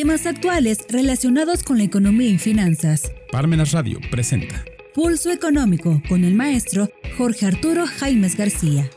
Temas 0.00 0.26
actuales 0.26 0.86
relacionados 0.88 1.64
con 1.64 1.78
la 1.78 1.82
economía 1.82 2.28
y 2.28 2.38
finanzas. 2.38 3.12
Parmenas 3.32 3.72
Radio 3.72 3.98
presenta 4.12 4.64
Pulso 4.94 5.32
Económico 5.32 6.00
con 6.08 6.22
el 6.22 6.36
maestro 6.36 6.88
Jorge 7.16 7.46
Arturo 7.46 7.84
Jaimes 7.84 8.36
García. 8.36 8.88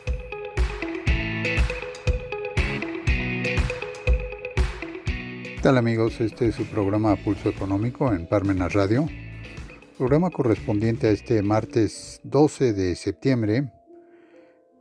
¿Qué 5.43 5.59
tal 5.63 5.79
amigos? 5.79 6.21
Este 6.21 6.49
es 6.49 6.53
su 6.53 6.65
programa 6.65 7.15
Pulso 7.15 7.49
Económico 7.49 8.13
en 8.13 8.27
Parmenas 8.27 8.73
Radio. 8.73 9.07
Programa 9.97 10.29
correspondiente 10.29 11.07
a 11.07 11.11
este 11.13 11.41
martes 11.41 12.21
12 12.25 12.73
de 12.73 12.95
septiembre. 12.95 13.73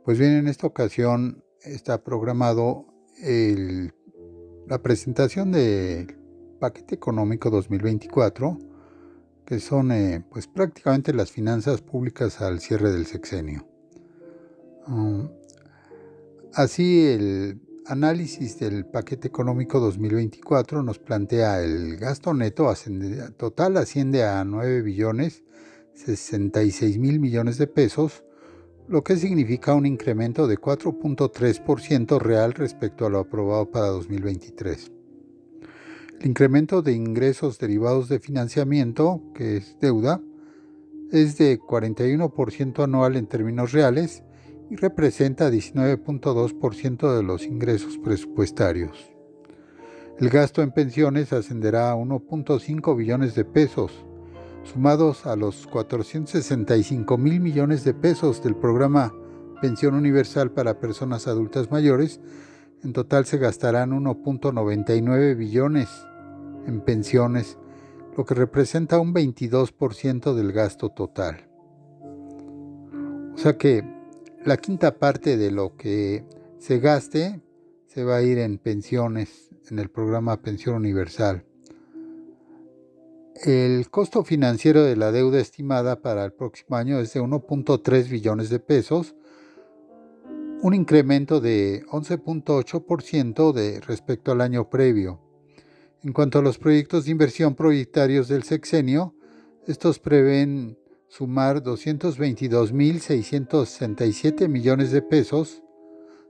Pues 0.05 0.19
bien, 0.19 0.33
en 0.33 0.47
esta 0.47 0.67
ocasión 0.67 1.43
está 1.63 2.03
programado 2.03 2.85
el 3.23 3.95
la 4.67 4.81
presentación 4.81 5.51
del 5.51 6.15
paquete 6.59 6.95
económico 6.95 7.49
2024, 7.49 8.57
que 9.45 9.59
son 9.59 9.91
eh, 9.91 10.23
pues 10.29 10.47
prácticamente 10.47 11.13
las 11.13 11.31
finanzas 11.31 11.81
públicas 11.81 12.41
al 12.41 12.59
cierre 12.59 12.91
del 12.91 13.05
sexenio. 13.05 13.67
Um, 14.87 15.29
así 16.53 17.07
el 17.07 17.61
análisis 17.85 18.59
del 18.59 18.85
paquete 18.85 19.27
económico 19.27 19.79
2024 19.79 20.83
nos 20.83 20.99
plantea 20.99 21.61
el 21.61 21.97
gasto 21.97 22.33
neto 22.33 22.71
total 23.37 23.77
asciende 23.77 24.23
a 24.23 24.43
9 24.43 24.81
billones 24.81 25.43
66 26.05 26.97
mil 26.97 27.19
millones 27.19 27.57
de 27.57 27.67
pesos, 27.67 28.23
lo 28.91 29.05
que 29.05 29.15
significa 29.15 29.73
un 29.73 29.85
incremento 29.85 30.47
de 30.47 30.57
4.3% 30.57 32.19
real 32.19 32.51
respecto 32.51 33.05
a 33.05 33.09
lo 33.09 33.19
aprobado 33.19 33.71
para 33.71 33.87
2023. 33.87 34.91
El 36.19 36.27
incremento 36.27 36.81
de 36.81 36.91
ingresos 36.91 37.57
derivados 37.57 38.09
de 38.09 38.19
financiamiento, 38.19 39.21
que 39.33 39.55
es 39.55 39.77
deuda, 39.79 40.21
es 41.09 41.37
de 41.37 41.57
41% 41.57 42.83
anual 42.83 43.15
en 43.15 43.27
términos 43.27 43.71
reales 43.71 44.25
y 44.69 44.75
representa 44.75 45.49
19.2% 45.49 47.15
de 47.15 47.23
los 47.23 47.45
ingresos 47.45 47.97
presupuestarios. 47.97 49.09
El 50.19 50.29
gasto 50.29 50.61
en 50.61 50.71
pensiones 50.71 51.31
ascenderá 51.31 51.91
a 51.91 51.95
1.5 51.95 52.97
billones 52.97 53.35
de 53.35 53.45
pesos, 53.45 54.05
sumados 54.63 55.25
a 55.25 55.35
los 55.35 55.67
465 55.67 57.17
mil 57.17 57.39
millones 57.39 57.83
de 57.83 57.93
pesos 57.93 58.43
del 58.43 58.55
programa 58.55 59.13
Pensión 59.61 59.93
Universal 59.93 60.51
para 60.51 60.79
Personas 60.79 61.27
Adultas 61.27 61.71
Mayores, 61.71 62.19
en 62.83 62.93
total 62.93 63.25
se 63.25 63.37
gastarán 63.37 63.91
1.99 63.91 65.37
billones 65.37 65.89
en 66.65 66.81
pensiones, 66.81 67.57
lo 68.17 68.25
que 68.25 68.33
representa 68.33 68.99
un 68.99 69.13
22% 69.13 70.33
del 70.33 70.51
gasto 70.51 70.89
total. 70.89 71.47
O 73.33 73.37
sea 73.37 73.57
que 73.57 73.83
la 74.45 74.57
quinta 74.57 74.97
parte 74.97 75.37
de 75.37 75.51
lo 75.51 75.75
que 75.75 76.25
se 76.57 76.79
gaste 76.79 77.41
se 77.85 78.03
va 78.03 78.17
a 78.17 78.21
ir 78.23 78.39
en 78.39 78.57
pensiones, 78.57 79.49
en 79.69 79.79
el 79.79 79.89
programa 79.89 80.41
Pensión 80.41 80.75
Universal. 80.75 81.45
El 83.35 83.89
costo 83.89 84.23
financiero 84.23 84.83
de 84.83 84.95
la 84.95 85.11
deuda 85.11 85.39
estimada 85.39 86.01
para 86.01 86.25
el 86.25 86.33
próximo 86.33 86.75
año 86.75 86.99
es 86.99 87.13
de 87.13 87.21
1.3 87.21 88.09
billones 88.09 88.49
de 88.49 88.59
pesos, 88.59 89.15
un 90.61 90.73
incremento 90.75 91.41
de 91.41 91.83
11.8% 91.87 93.51
de 93.51 93.81
respecto 93.81 94.31
al 94.31 94.41
año 94.41 94.69
previo. 94.69 95.19
En 96.03 96.13
cuanto 96.13 96.37
a 96.39 96.43
los 96.43 96.57
proyectos 96.59 97.05
de 97.05 97.11
inversión 97.11 97.55
proyectarios 97.55 98.27
del 98.27 98.43
sexenio, 98.43 99.15
estos 99.65 99.97
prevén 99.97 100.77
sumar 101.07 101.63
222.667 101.63 104.49
millones 104.49 104.91
de 104.91 105.01
pesos, 105.01 105.63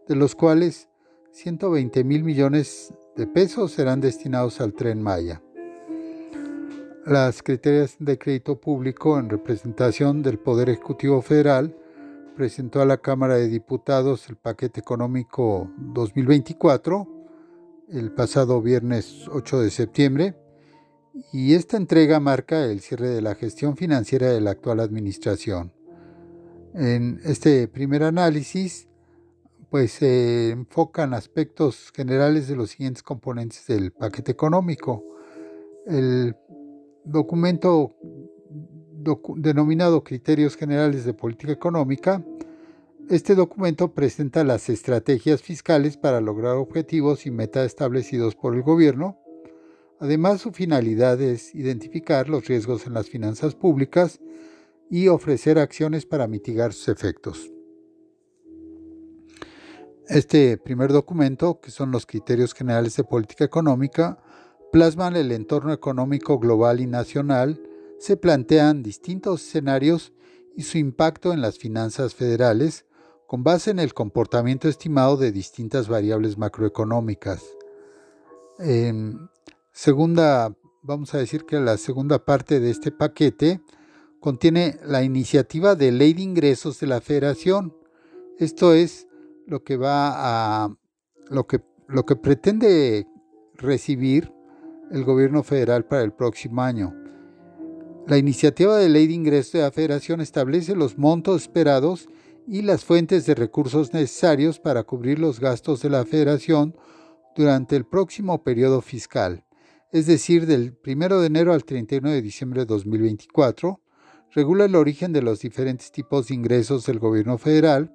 de 0.08 0.16
los 0.16 0.36
cuales 0.36 0.88
120 1.31 2.04
mil 2.04 2.24
millones 2.24 2.94
de 3.18 3.25
pesos 3.28 3.72
serán 3.72 4.02
destinados 4.02 4.62
al 4.62 4.74
tren 4.74 5.02
Maya. 5.02 5.42
Las 7.06 7.41
criterias 7.41 7.95
de 7.97 8.19
crédito 8.19 8.62
público 8.62 9.17
en 9.17 9.28
representación 9.28 10.22
del 10.22 10.38
Poder 10.38 10.69
Ejecutivo 10.69 11.23
Federal 11.23 11.75
presentó 12.35 12.79
a 12.79 12.85
la 12.85 12.97
Cámara 12.97 13.38
de 13.38 13.47
Diputados 13.47 14.29
el 14.29 14.35
paquete 14.35 14.81
económico 14.81 15.72
2024 15.78 17.07
el 17.89 18.12
pasado 18.12 18.62
viernes 18.62 19.28
8 19.31 19.62
de 19.62 19.72
septiembre 19.72 20.35
y 21.34 21.56
esta 21.56 21.75
entrega 21.75 22.19
marca 22.19 22.66
el 22.66 22.81
cierre 22.81 23.09
de 23.09 23.22
la 23.23 23.33
gestión 23.33 23.75
financiera 23.75 24.28
de 24.28 24.39
la 24.39 24.51
actual 24.51 24.79
administración. 24.79 25.73
En 26.75 27.19
este 27.23 27.68
primer 27.68 28.03
análisis 28.03 28.88
pues 29.72 29.94
se 29.94 30.51
enfocan 30.51 31.16
aspectos 31.16 31.91
generales 31.95 32.47
de 32.47 32.56
los 32.56 32.69
siguientes 32.69 33.01
componentes 33.01 33.66
del 33.66 33.91
paquete 33.91 34.31
económico. 34.31 35.03
El 35.88 36.35
documento 37.03 37.95
denominado 39.38 40.03
Criterios 40.03 40.56
Generales 40.56 41.06
de 41.06 41.13
Política 41.13 41.51
Económica, 41.51 42.23
este 43.09 43.35
documento 43.35 43.94
presenta 43.94 44.44
las 44.44 44.69
estrategias 44.69 45.41
fiscales 45.41 45.97
para 45.97 46.22
lograr 46.22 46.56
objetivos 46.56 47.25
y 47.25 47.31
metas 47.31 47.66
establecidos 47.66 48.35
por 48.35 48.56
el 48.56 48.62
gobierno. 48.62 49.17
Además, 50.00 50.41
su 50.41 50.51
finalidad 50.51 51.19
es 51.19 51.53
identificar 51.53 52.29
los 52.29 52.47
riesgos 52.47 52.88
en 52.88 52.94
las 52.94 53.09
finanzas 53.09 53.56
públicas 53.56 54.22
y 54.89 55.07
ofrecer 55.07 55.59
acciones 55.59 56.06
para 56.06 56.28
mitigar 56.28 56.73
sus 56.73 56.88
efectos. 56.89 57.51
Este 60.07 60.57
primer 60.57 60.91
documento, 60.91 61.59
que 61.59 61.72
son 61.72 61.91
los 61.91 62.06
criterios 62.06 62.53
generales 62.53 62.95
de 62.95 63.03
política 63.03 63.44
económica, 63.44 64.22
plasman 64.72 65.16
el 65.16 65.32
entorno 65.32 65.74
económico 65.74 66.40
global 66.40 66.80
y 66.80 66.88
nacional, 66.88 67.62
se 68.00 68.18
plantean 68.18 68.82
distintos 68.82 69.42
escenarios 69.46 70.14
y 70.56 70.64
su 70.64 70.78
impacto 70.78 71.34
en 71.34 71.42
las 71.42 71.58
finanzas 71.58 72.16
federales 72.16 72.86
con 73.28 73.44
base 73.44 73.72
en 73.72 73.80
el 73.80 73.94
comportamiento 73.94 74.68
estimado 74.68 75.16
de 75.18 75.31
distintas 75.31 75.88
variables 75.88 76.38
macroeconómicas. 76.38 77.44
segunda, 79.72 80.56
vamos 80.81 81.14
a 81.14 81.18
decir 81.18 81.46
que 81.46 81.60
la 81.60 81.78
segunda 81.78 82.26
parte 82.26 82.60
de 82.60 82.72
este 82.72 82.92
paquete 82.92 83.62
contiene 84.20 84.80
la 84.86 85.04
iniciativa 85.04 85.76
de 85.76 85.92
ley 85.92 86.14
de 86.14 86.24
ingresos 86.24 86.80
de 86.80 86.88
la 86.88 87.02
federación. 87.02 87.76
Esto 88.38 88.74
es 88.74 89.08
lo 89.48 89.64
que 89.64 89.78
va 89.78 90.66
a 90.66 90.76
lo 91.30 91.48
que, 91.48 91.62
lo 91.88 92.06
que 92.06 92.16
pretende 92.18 93.08
recibir 93.56 94.34
el 94.91 95.03
gobierno 95.03 95.44
federal 95.44 95.85
para 95.85 96.03
el 96.03 96.13
próximo 96.13 96.62
año. 96.62 96.94
La 98.07 98.18
iniciativa 98.18 98.78
de 98.78 98.90
ley 98.90 99.07
de 99.07 99.13
ingreso 99.13 99.57
de 99.57 99.63
la 99.63 99.72
federación 99.72 100.22
establece 100.22 100.75
los 100.75 100.97
montos 100.97 101.44
esperados 101.44 102.07
y 102.47 102.63
las 102.63 102.84
fuentes 102.84 103.25
de 103.25 103.35
recursos 103.35 103.94
necesarios 103.94 104.59
para 104.59 104.84
cubrir 104.84 105.19
los 105.19 105.40
gastos 105.40 105.81
de 105.81 105.90
la 105.90 106.03
federación 106.06 106.75
durante 107.35 107.75
el 107.75 107.85
próximo 107.85 108.44
periodo 108.44 108.81
fiscal, 108.81 109.46
es 109.91 110.06
decir, 110.06 110.46
del 110.46 110.78
1 110.85 111.19
de 111.19 111.28
enero 111.28 111.53
al 111.53 111.63
31 111.63 112.09
de 112.09 112.22
diciembre 112.22 112.62
de 112.62 112.66
2024, 112.66 113.80
regula 114.31 114.66
el 114.66 114.75
origen 114.75 115.13
de 115.13 115.22
los 115.22 115.40
diferentes 115.40 115.91
tipos 115.91 116.28
de 116.28 116.35
ingresos 116.35 116.85
del 116.85 117.00
gobierno 117.00 117.38
federal, 117.38 117.94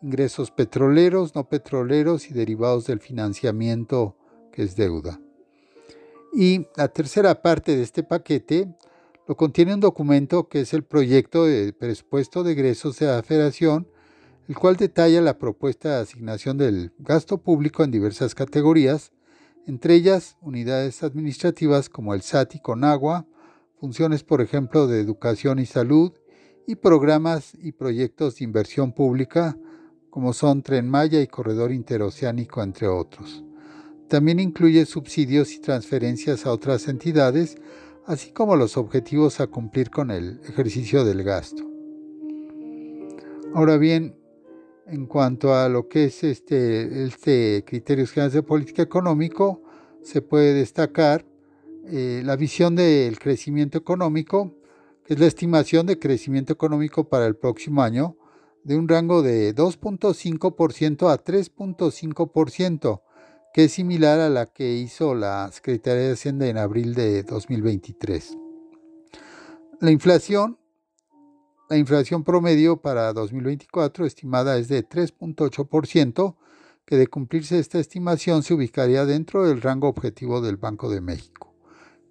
ingresos 0.00 0.50
petroleros, 0.50 1.34
no 1.34 1.48
petroleros 1.48 2.30
y 2.30 2.34
derivados 2.34 2.86
del 2.86 3.00
financiamiento 3.00 4.16
que 4.52 4.62
es 4.62 4.76
deuda. 4.76 5.21
Y 6.32 6.66
la 6.76 6.88
tercera 6.88 7.42
parte 7.42 7.76
de 7.76 7.82
este 7.82 8.02
paquete 8.02 8.74
lo 9.28 9.36
contiene 9.36 9.74
un 9.74 9.80
documento 9.80 10.48
que 10.48 10.62
es 10.62 10.72
el 10.72 10.82
proyecto 10.82 11.44
de 11.44 11.72
presupuesto 11.74 12.42
de 12.42 12.52
egresos 12.52 12.98
de 12.98 13.06
la 13.06 13.22
federación, 13.22 13.86
el 14.48 14.56
cual 14.56 14.76
detalla 14.76 15.20
la 15.20 15.38
propuesta 15.38 15.90
de 15.90 16.02
asignación 16.02 16.56
del 16.56 16.92
gasto 16.98 17.38
público 17.38 17.84
en 17.84 17.90
diversas 17.90 18.34
categorías, 18.34 19.12
entre 19.66 19.94
ellas 19.94 20.36
unidades 20.40 21.02
administrativas 21.02 21.88
como 21.88 22.14
el 22.14 22.22
SAT 22.22 22.56
y 22.56 22.60
Conagua, 22.60 23.26
funciones 23.78 24.24
por 24.24 24.40
ejemplo 24.40 24.86
de 24.86 25.00
educación 25.00 25.58
y 25.58 25.66
salud, 25.66 26.12
y 26.66 26.76
programas 26.76 27.52
y 27.60 27.72
proyectos 27.72 28.36
de 28.36 28.44
inversión 28.44 28.92
pública 28.92 29.56
como 30.10 30.32
son 30.32 30.62
Tren 30.62 30.88
Maya 30.88 31.20
y 31.20 31.26
Corredor 31.26 31.72
Interoceánico, 31.72 32.62
entre 32.62 32.86
otros. 32.88 33.44
También 34.12 34.40
incluye 34.40 34.84
subsidios 34.84 35.54
y 35.54 35.60
transferencias 35.60 36.44
a 36.44 36.52
otras 36.52 36.86
entidades, 36.86 37.56
así 38.04 38.30
como 38.30 38.56
los 38.56 38.76
objetivos 38.76 39.40
a 39.40 39.46
cumplir 39.46 39.88
con 39.88 40.10
el 40.10 40.38
ejercicio 40.46 41.06
del 41.06 41.22
gasto. 41.22 41.66
Ahora 43.54 43.78
bien, 43.78 44.14
en 44.86 45.06
cuanto 45.06 45.54
a 45.54 45.70
lo 45.70 45.88
que 45.88 46.04
es 46.04 46.24
este, 46.24 47.04
este 47.04 47.64
criterios 47.66 48.10
generales 48.10 48.34
de 48.34 48.42
política 48.42 48.82
económico, 48.82 49.62
se 50.02 50.20
puede 50.20 50.52
destacar 50.52 51.24
eh, 51.86 52.20
la 52.22 52.36
visión 52.36 52.76
del 52.76 53.18
crecimiento 53.18 53.78
económico, 53.78 54.58
que 55.06 55.14
es 55.14 55.20
la 55.20 55.26
estimación 55.26 55.86
de 55.86 55.98
crecimiento 55.98 56.52
económico 56.52 57.08
para 57.08 57.24
el 57.24 57.36
próximo 57.36 57.82
año 57.82 58.18
de 58.62 58.76
un 58.76 58.88
rango 58.88 59.22
de 59.22 59.54
2.5% 59.54 61.10
a 61.10 61.24
3.5%, 61.24 63.00
que 63.52 63.64
es 63.64 63.72
similar 63.72 64.18
a 64.20 64.30
la 64.30 64.46
que 64.46 64.74
hizo 64.74 65.14
la 65.14 65.50
Secretaría 65.52 66.04
de 66.04 66.12
Hacienda 66.12 66.46
en 66.46 66.56
abril 66.56 66.94
de 66.94 67.22
2023. 67.22 68.38
La 69.80 69.90
inflación, 69.90 70.58
la 71.68 71.76
inflación 71.76 72.24
promedio 72.24 72.80
para 72.80 73.12
2024 73.12 74.06
estimada 74.06 74.56
es 74.56 74.68
de 74.68 74.88
3.8%, 74.88 76.36
que 76.84 76.96
de 76.96 77.06
cumplirse 77.06 77.58
esta 77.58 77.78
estimación 77.78 78.42
se 78.42 78.54
ubicaría 78.54 79.04
dentro 79.04 79.46
del 79.46 79.60
rango 79.60 79.88
objetivo 79.88 80.40
del 80.40 80.56
Banco 80.56 80.88
de 80.90 81.00
México, 81.00 81.54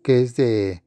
que 0.04 0.22
es 0.22 0.36
de 0.36 0.84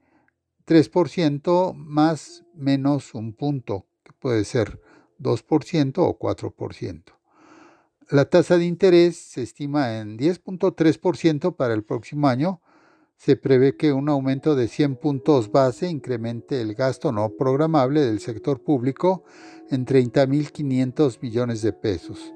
3% 0.66 1.74
más 1.74 2.44
menos 2.54 3.14
un 3.14 3.34
punto, 3.34 3.86
que 4.04 4.12
puede 4.12 4.44
ser 4.44 4.80
2% 5.18 5.98
o 5.98 6.18
4%. 6.18 7.13
La 8.10 8.26
tasa 8.26 8.58
de 8.58 8.66
interés 8.66 9.16
se 9.16 9.42
estima 9.42 9.98
en 9.98 10.18
10.3% 10.18 11.56
para 11.56 11.72
el 11.72 11.84
próximo 11.84 12.28
año. 12.28 12.60
Se 13.16 13.34
prevé 13.36 13.76
que 13.78 13.94
un 13.94 14.10
aumento 14.10 14.54
de 14.56 14.68
100 14.68 14.96
puntos 14.96 15.50
base 15.50 15.88
incremente 15.88 16.60
el 16.60 16.74
gasto 16.74 17.12
no 17.12 17.30
programable 17.30 18.02
del 18.02 18.20
sector 18.20 18.62
público 18.62 19.24
en 19.70 19.86
30.500 19.86 21.18
millones 21.22 21.62
de 21.62 21.72
pesos. 21.72 22.34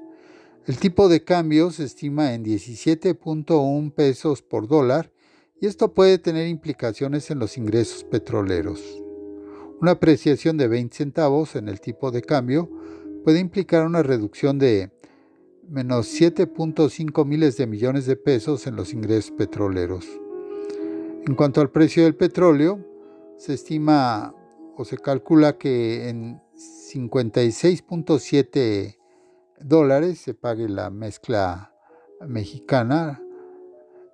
El 0.65 0.77
tipo 0.79 1.07
de 1.07 1.23
cambio 1.23 1.69
se 1.69 1.83
estima 1.83 2.33
en 2.33 2.43
17.1 2.43 3.93
pesos 3.93 4.41
por 4.41 4.67
dólar 4.67 5.11
y 5.61 5.67
esto 5.67 5.93
puede 5.93 6.17
tener 6.17 6.47
implicaciones 6.47 7.29
en 7.29 7.37
los 7.37 7.57
ingresos 7.57 8.03
petroleros. 8.05 8.81
Una 9.81 9.91
apreciación 9.91 10.57
de 10.57 10.67
20 10.67 10.97
centavos 10.97 11.55
en 11.55 11.69
el 11.69 11.79
tipo 11.79 12.09
de 12.09 12.23
cambio 12.23 12.71
puede 13.23 13.39
implicar 13.39 13.85
una 13.85 14.01
reducción 14.01 14.57
de 14.57 14.91
menos 15.69 16.07
7.5 16.19 17.23
miles 17.25 17.55
de 17.57 17.67
millones 17.67 18.07
de 18.07 18.15
pesos 18.15 18.65
en 18.67 18.75
los 18.75 18.93
ingresos 18.93 19.31
petroleros. 19.31 20.07
En 21.27 21.35
cuanto 21.35 21.59
al 21.61 21.69
precio 21.69 22.03
del 22.03 22.15
petróleo, 22.15 22.83
se 23.37 23.53
estima 23.53 24.33
o 24.75 24.83
se 24.83 24.97
calcula 24.97 25.57
que 25.57 26.09
en 26.09 26.41
56.7 26.55 28.97
dólares 29.61 30.19
se 30.19 30.33
pague 30.33 30.67
la 30.67 30.89
mezcla 30.89 31.71
mexicana 32.27 33.23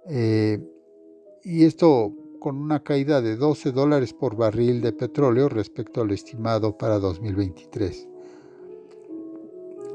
eh, 0.09 0.59
y 1.43 1.63
esto 1.63 2.13
con 2.39 2.57
una 2.57 2.83
caída 2.83 3.21
de 3.21 3.37
12 3.37 3.71
dólares 3.71 4.13
por 4.13 4.35
barril 4.35 4.81
de 4.81 4.91
petróleo 4.91 5.47
respecto 5.49 6.01
al 6.01 6.11
estimado 6.11 6.77
para 6.77 6.99
2023. 6.99 8.09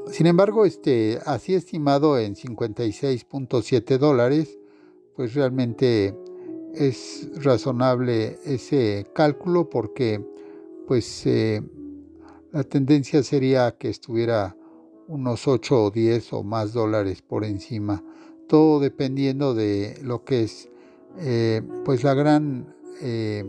Sin 0.07 0.27
embargo, 0.27 0.65
este, 0.65 1.19
así 1.25 1.53
estimado 1.53 2.19
en 2.19 2.35
56.7 2.35 3.97
dólares, 3.97 4.57
pues 5.15 5.33
realmente 5.33 6.15
es 6.73 7.29
razonable 7.35 8.39
ese 8.45 9.05
cálculo 9.13 9.69
porque 9.69 10.25
pues 10.87 11.25
eh, 11.25 11.61
la 12.51 12.63
tendencia 12.63 13.23
sería 13.23 13.77
que 13.77 13.89
estuviera 13.89 14.55
unos 15.07 15.47
8 15.47 15.85
o 15.85 15.91
10 15.91 16.33
o 16.33 16.43
más 16.43 16.73
dólares 16.73 17.21
por 17.21 17.43
encima, 17.43 18.03
todo 18.47 18.79
dependiendo 18.79 19.53
de 19.53 19.99
lo 20.03 20.23
que 20.23 20.43
es 20.43 20.69
eh, 21.19 21.61
pues 21.85 22.03
la 22.03 22.13
gran 22.13 22.73
eh, 23.01 23.45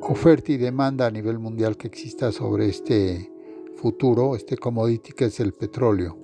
oferta 0.00 0.52
y 0.52 0.56
demanda 0.56 1.06
a 1.06 1.10
nivel 1.10 1.38
mundial 1.38 1.76
que 1.76 1.88
exista 1.88 2.32
sobre 2.32 2.68
este 2.68 3.30
futuro, 3.76 4.34
este 4.34 4.56
commodity 4.56 5.12
que 5.12 5.26
es 5.26 5.40
el 5.40 5.52
petróleo. 5.52 6.18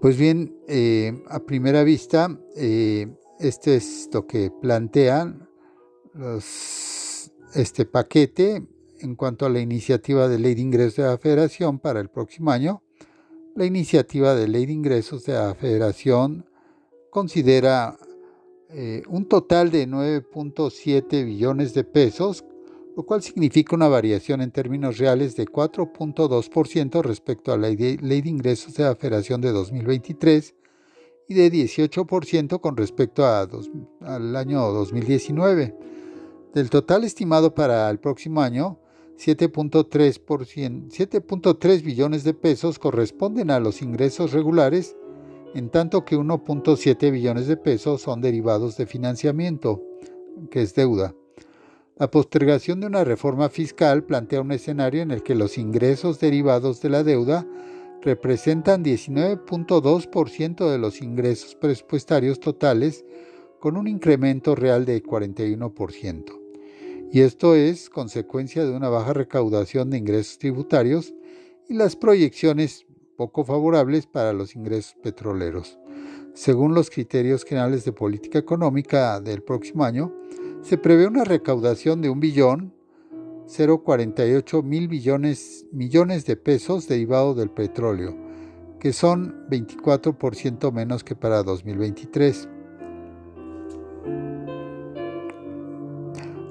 Pues 0.00 0.18
bien, 0.18 0.54
eh, 0.68 1.22
a 1.28 1.40
primera 1.40 1.82
vista, 1.82 2.38
eh, 2.56 3.08
este 3.40 3.76
es 3.76 4.08
lo 4.12 4.26
que 4.26 4.50
plantean 4.50 5.48
este 7.54 7.86
paquete 7.86 8.62
en 9.00 9.16
cuanto 9.16 9.46
a 9.46 9.48
la 9.48 9.60
iniciativa 9.60 10.28
de 10.28 10.38
ley 10.38 10.54
de 10.54 10.62
ingresos 10.62 10.96
de 10.96 11.02
la 11.04 11.18
federación 11.18 11.78
para 11.78 12.00
el 12.00 12.08
próximo 12.08 12.50
año. 12.50 12.82
La 13.56 13.64
iniciativa 13.64 14.34
de 14.34 14.48
ley 14.48 14.66
de 14.66 14.72
ingresos 14.72 15.24
de 15.24 15.34
la 15.34 15.54
federación 15.54 16.46
considera 17.10 17.96
eh, 18.70 19.02
un 19.08 19.26
total 19.26 19.70
de 19.70 19.86
9.7 19.86 21.24
billones 21.24 21.74
de 21.74 21.84
pesos 21.84 22.44
lo 22.96 23.04
cual 23.04 23.22
significa 23.22 23.74
una 23.74 23.88
variación 23.88 24.40
en 24.40 24.52
términos 24.52 24.98
reales 24.98 25.34
de 25.36 25.46
4.2% 25.46 27.02
respecto 27.02 27.52
a 27.52 27.56
la 27.56 27.68
Ley 27.68 28.22
de 28.22 28.28
Ingresos 28.28 28.74
de 28.74 28.84
la 28.84 28.94
de 29.40 29.50
2023 29.52 30.54
y 31.28 31.34
de 31.34 31.50
18% 31.50 32.60
con 32.60 32.76
respecto 32.76 33.26
al 33.26 34.36
año 34.36 34.60
2019. 34.72 35.76
Del 36.54 36.70
total 36.70 37.02
estimado 37.04 37.54
para 37.54 37.90
el 37.90 37.98
próximo 37.98 38.40
año, 38.40 38.78
7.3 39.16 41.82
billones 41.82 42.24
de 42.24 42.34
pesos 42.34 42.78
corresponden 42.78 43.50
a 43.50 43.58
los 43.58 43.82
ingresos 43.82 44.32
regulares, 44.32 44.96
en 45.54 45.70
tanto 45.70 46.04
que 46.04 46.16
1.7 46.16 47.10
billones 47.10 47.48
de 47.48 47.56
pesos 47.56 48.02
son 48.02 48.20
derivados 48.20 48.76
de 48.76 48.86
financiamiento, 48.86 49.82
que 50.50 50.62
es 50.62 50.74
deuda. 50.74 51.14
La 51.96 52.10
postergación 52.10 52.80
de 52.80 52.88
una 52.88 53.04
reforma 53.04 53.48
fiscal 53.48 54.02
plantea 54.02 54.40
un 54.40 54.50
escenario 54.50 55.00
en 55.00 55.12
el 55.12 55.22
que 55.22 55.36
los 55.36 55.58
ingresos 55.58 56.18
derivados 56.18 56.80
de 56.80 56.88
la 56.88 57.04
deuda 57.04 57.46
representan 58.02 58.82
19.2% 58.82 60.70
de 60.70 60.78
los 60.78 61.00
ingresos 61.00 61.54
presupuestarios 61.54 62.40
totales, 62.40 63.04
con 63.60 63.76
un 63.76 63.86
incremento 63.86 64.56
real 64.56 64.84
de 64.84 65.04
41%. 65.04 66.40
Y 67.12 67.20
esto 67.20 67.54
es 67.54 67.88
consecuencia 67.88 68.64
de 68.64 68.72
una 68.72 68.88
baja 68.88 69.12
recaudación 69.12 69.90
de 69.90 69.98
ingresos 69.98 70.38
tributarios 70.38 71.14
y 71.68 71.74
las 71.74 71.94
proyecciones 71.94 72.86
poco 73.16 73.44
favorables 73.44 74.06
para 74.06 74.32
los 74.32 74.56
ingresos 74.56 74.96
petroleros. 75.00 75.78
Según 76.34 76.74
los 76.74 76.90
criterios 76.90 77.44
generales 77.44 77.84
de 77.84 77.92
política 77.92 78.40
económica 78.40 79.20
del 79.20 79.44
próximo 79.44 79.84
año, 79.84 80.12
se 80.64 80.78
prevé 80.78 81.06
una 81.06 81.24
recaudación 81.24 82.00
de 82.00 82.08
un 82.08 82.20
billón 82.20 82.72
0,48 83.46 84.62
mil 84.62 84.88
billones, 84.88 85.66
millones 85.70 86.24
de 86.24 86.36
pesos 86.36 86.88
derivados 86.88 87.36
del 87.36 87.50
petróleo, 87.50 88.16
que 88.80 88.94
son 88.94 89.46
24% 89.50 90.72
menos 90.72 91.04
que 91.04 91.14
para 91.14 91.42
2023. 91.42 92.48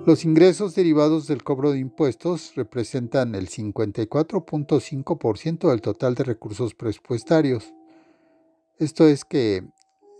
Los 0.05 0.25
ingresos 0.25 0.75
derivados 0.75 1.25
del 1.25 1.43
cobro 1.43 1.71
de 1.71 1.79
impuestos 1.79 2.53
representan 2.55 3.33
el 3.33 3.49
54.5% 3.49 5.71
del 5.71 5.81
total 5.81 6.13
de 6.13 6.23
recursos 6.23 6.75
presupuestarios. 6.75 7.73
Esto 8.77 9.07
es 9.07 9.25
que 9.25 9.63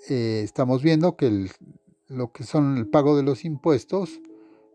eh, 0.09 0.41
estamos 0.43 0.81
viendo 0.81 1.15
que 1.15 1.27
el 1.27 1.51
lo 2.13 2.31
que 2.31 2.43
son 2.43 2.77
el 2.77 2.87
pago 2.87 3.17
de 3.17 3.23
los 3.23 3.45
impuestos, 3.45 4.21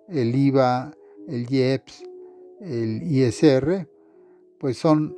el 0.08 0.34
IVA, 0.34 0.96
el 1.28 1.46
IEPS, 1.50 2.04
el 2.60 3.02
ISR, 3.02 3.88
pues 4.58 4.78
son 4.78 5.16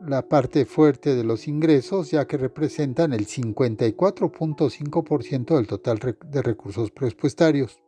la 0.00 0.28
parte 0.28 0.66
fuerte 0.66 1.14
de 1.14 1.24
los 1.24 1.48
ingresos, 1.48 2.10
ya 2.10 2.26
que 2.26 2.36
representan 2.36 3.12
el 3.12 3.26
54.5% 3.26 5.56
del 5.56 5.66
total 5.66 5.98
de 6.30 6.42
recursos 6.42 6.90
presupuestarios. 6.90 7.80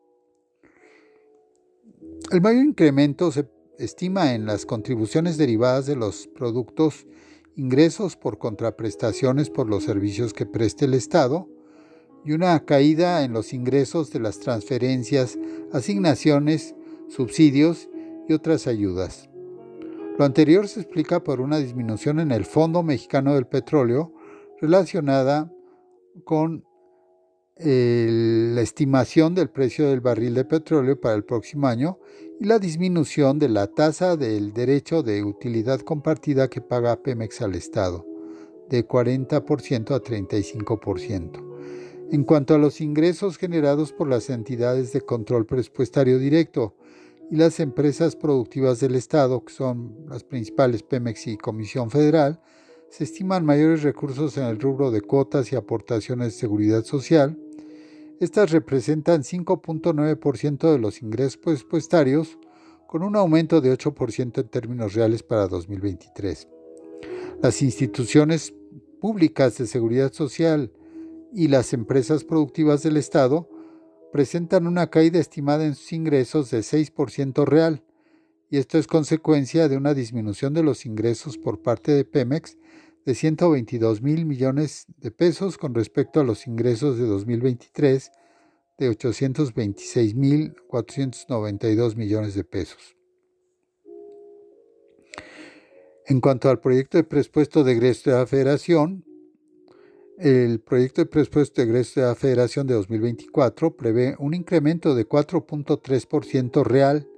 El 2.30 2.40
mayor 2.40 2.64
incremento 2.64 3.30
se 3.30 3.46
estima 3.78 4.34
en 4.34 4.46
las 4.46 4.64
contribuciones 4.66 5.36
derivadas 5.36 5.86
de 5.86 5.96
los 5.96 6.26
productos, 6.26 7.06
ingresos 7.56 8.16
por 8.16 8.38
contraprestaciones 8.38 9.50
por 9.50 9.68
los 9.68 9.84
servicios 9.84 10.32
que 10.32 10.46
preste 10.46 10.86
el 10.86 10.94
Estado, 10.94 11.48
y 12.24 12.32
una 12.32 12.58
caída 12.64 13.24
en 13.24 13.32
los 13.32 13.52
ingresos 13.52 14.10
de 14.12 14.20
las 14.20 14.38
transferencias, 14.40 15.38
asignaciones, 15.72 16.74
subsidios 17.08 17.88
y 18.28 18.32
otras 18.32 18.66
ayudas. 18.66 19.28
Lo 20.18 20.24
anterior 20.24 20.66
se 20.68 20.80
explica 20.80 21.22
por 21.22 21.40
una 21.40 21.58
disminución 21.58 22.20
en 22.20 22.32
el 22.32 22.44
Fondo 22.44 22.82
Mexicano 22.82 23.34
del 23.34 23.46
Petróleo 23.46 24.12
relacionada 24.60 25.52
con 26.24 26.64
la 27.60 28.60
estimación 28.60 29.34
del 29.34 29.50
precio 29.50 29.88
del 29.88 30.00
barril 30.00 30.34
de 30.34 30.44
petróleo 30.44 31.00
para 31.00 31.16
el 31.16 31.24
próximo 31.24 31.66
año 31.66 31.98
y 32.40 32.44
la 32.44 32.60
disminución 32.60 33.40
de 33.40 33.48
la 33.48 33.66
tasa 33.66 34.16
del 34.16 34.52
derecho 34.52 35.02
de 35.02 35.24
utilidad 35.24 35.80
compartida 35.80 36.48
que 36.48 36.60
paga 36.60 37.02
Pemex 37.02 37.42
al 37.42 37.56
Estado, 37.56 38.06
de 38.68 38.86
40% 38.86 39.90
a 39.90 40.02
35%. 40.02 41.47
En 42.10 42.24
cuanto 42.24 42.54
a 42.54 42.58
los 42.58 42.80
ingresos 42.80 43.36
generados 43.36 43.92
por 43.92 44.08
las 44.08 44.30
entidades 44.30 44.94
de 44.94 45.02
control 45.02 45.44
presupuestario 45.44 46.18
directo 46.18 46.74
y 47.30 47.36
las 47.36 47.60
empresas 47.60 48.16
productivas 48.16 48.80
del 48.80 48.94
Estado, 48.94 49.44
que 49.44 49.52
son 49.52 50.06
las 50.08 50.24
principales 50.24 50.82
Pemex 50.82 51.26
y 51.26 51.36
Comisión 51.36 51.90
Federal, 51.90 52.40
se 52.88 53.04
estiman 53.04 53.44
mayores 53.44 53.82
recursos 53.82 54.38
en 54.38 54.44
el 54.44 54.58
rubro 54.58 54.90
de 54.90 55.02
cuotas 55.02 55.52
y 55.52 55.56
aportaciones 55.56 56.32
de 56.32 56.40
seguridad 56.40 56.82
social. 56.84 57.38
Estas 58.20 58.52
representan 58.52 59.22
5.9% 59.22 60.72
de 60.72 60.78
los 60.78 61.02
ingresos 61.02 61.36
presupuestarios, 61.36 62.38
con 62.86 63.02
un 63.02 63.16
aumento 63.16 63.60
de 63.60 63.70
8% 63.76 64.40
en 64.40 64.48
términos 64.48 64.94
reales 64.94 65.22
para 65.22 65.46
2023. 65.46 66.48
Las 67.42 67.60
instituciones 67.60 68.54
públicas 68.98 69.58
de 69.58 69.66
seguridad 69.66 70.10
social 70.14 70.72
y 71.32 71.48
las 71.48 71.72
empresas 71.72 72.24
productivas 72.24 72.82
del 72.82 72.96
Estado 72.96 73.48
presentan 74.12 74.66
una 74.66 74.88
caída 74.88 75.18
estimada 75.18 75.64
en 75.64 75.74
sus 75.74 75.92
ingresos 75.92 76.50
de 76.50 76.60
6% 76.60 77.44
real, 77.44 77.84
y 78.50 78.56
esto 78.56 78.78
es 78.78 78.86
consecuencia 78.86 79.68
de 79.68 79.76
una 79.76 79.94
disminución 79.94 80.54
de 80.54 80.62
los 80.62 80.86
ingresos 80.86 81.36
por 81.36 81.60
parte 81.60 81.92
de 81.92 82.04
Pemex 82.04 82.56
de 83.04 83.14
122 83.14 84.02
mil 84.02 84.26
millones 84.26 84.86
de 84.98 85.10
pesos 85.10 85.58
con 85.58 85.74
respecto 85.74 86.20
a 86.20 86.24
los 86.24 86.46
ingresos 86.46 86.98
de 86.98 87.06
2023 87.06 88.10
de 88.78 88.88
826 88.88 90.14
mil 90.14 90.54
492 90.66 91.96
millones 91.96 92.34
de 92.34 92.44
pesos. 92.44 92.96
En 96.06 96.20
cuanto 96.20 96.48
al 96.48 96.60
proyecto 96.60 96.96
de 96.96 97.04
presupuesto 97.04 97.64
de 97.64 97.72
egreso 97.72 98.10
de 98.10 98.16
la 98.16 98.26
Federación, 98.26 99.04
el 100.20 100.58
proyecto 100.60 101.00
de 101.00 101.06
presupuesto 101.06 101.62
de 101.62 101.68
egreso 101.68 102.00
de 102.00 102.06
la 102.06 102.14
Federación 102.16 102.66
de 102.66 102.74
2024 102.74 103.76
prevé 103.76 104.16
un 104.18 104.34
incremento 104.34 104.96
de 104.96 105.08
4.3% 105.08 106.64
real 106.64 107.08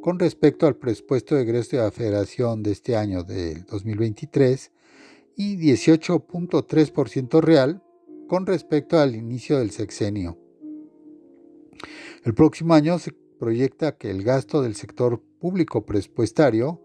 con 0.00 0.20
respecto 0.20 0.66
al 0.66 0.76
presupuesto 0.76 1.34
de 1.34 1.42
egreso 1.42 1.76
de 1.76 1.82
la 1.82 1.90
Federación 1.90 2.62
de 2.62 2.70
este 2.70 2.96
año 2.96 3.24
de 3.24 3.62
2023 3.62 4.70
y 5.36 5.56
18.3% 5.56 7.40
real 7.40 7.82
con 8.28 8.46
respecto 8.46 9.00
al 9.00 9.16
inicio 9.16 9.58
del 9.58 9.72
sexenio. 9.72 10.38
El 12.22 12.34
próximo 12.34 12.74
año 12.74 13.00
se 13.00 13.12
proyecta 13.12 13.96
que 13.96 14.10
el 14.10 14.22
gasto 14.22 14.62
del 14.62 14.76
sector 14.76 15.20
público 15.40 15.84
presupuestario 15.84 16.80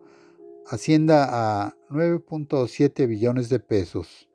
ascienda 0.65 1.27
a 1.65 1.77
9.7 1.89 3.07
billones 3.07 3.49
de 3.49 3.59
pesos 3.59 4.28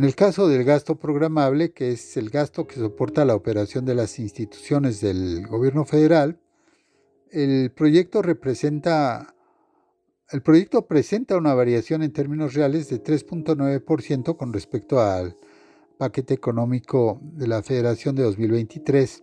en 0.00 0.06
el 0.06 0.14
caso 0.14 0.48
del 0.48 0.64
gasto 0.64 0.98
programable, 0.98 1.72
que 1.72 1.90
es 1.90 2.16
el 2.16 2.30
gasto 2.30 2.66
que 2.66 2.76
soporta 2.76 3.26
la 3.26 3.34
operación 3.34 3.84
de 3.84 3.94
las 3.94 4.18
instituciones 4.18 5.02
del 5.02 5.46
gobierno 5.46 5.84
federal, 5.84 6.40
el 7.30 7.70
proyecto 7.70 8.22
presenta 8.22 9.34
una 11.36 11.52
variación 11.52 12.02
en 12.02 12.14
términos 12.14 12.54
reales 12.54 12.88
de 12.88 13.02
3.9% 13.02 14.38
con 14.38 14.54
respecto 14.54 15.02
al 15.02 15.36
paquete 15.98 16.32
económico 16.32 17.20
de 17.22 17.46
la 17.46 17.62
Federación 17.62 18.14
de 18.14 18.22
2023. 18.22 19.22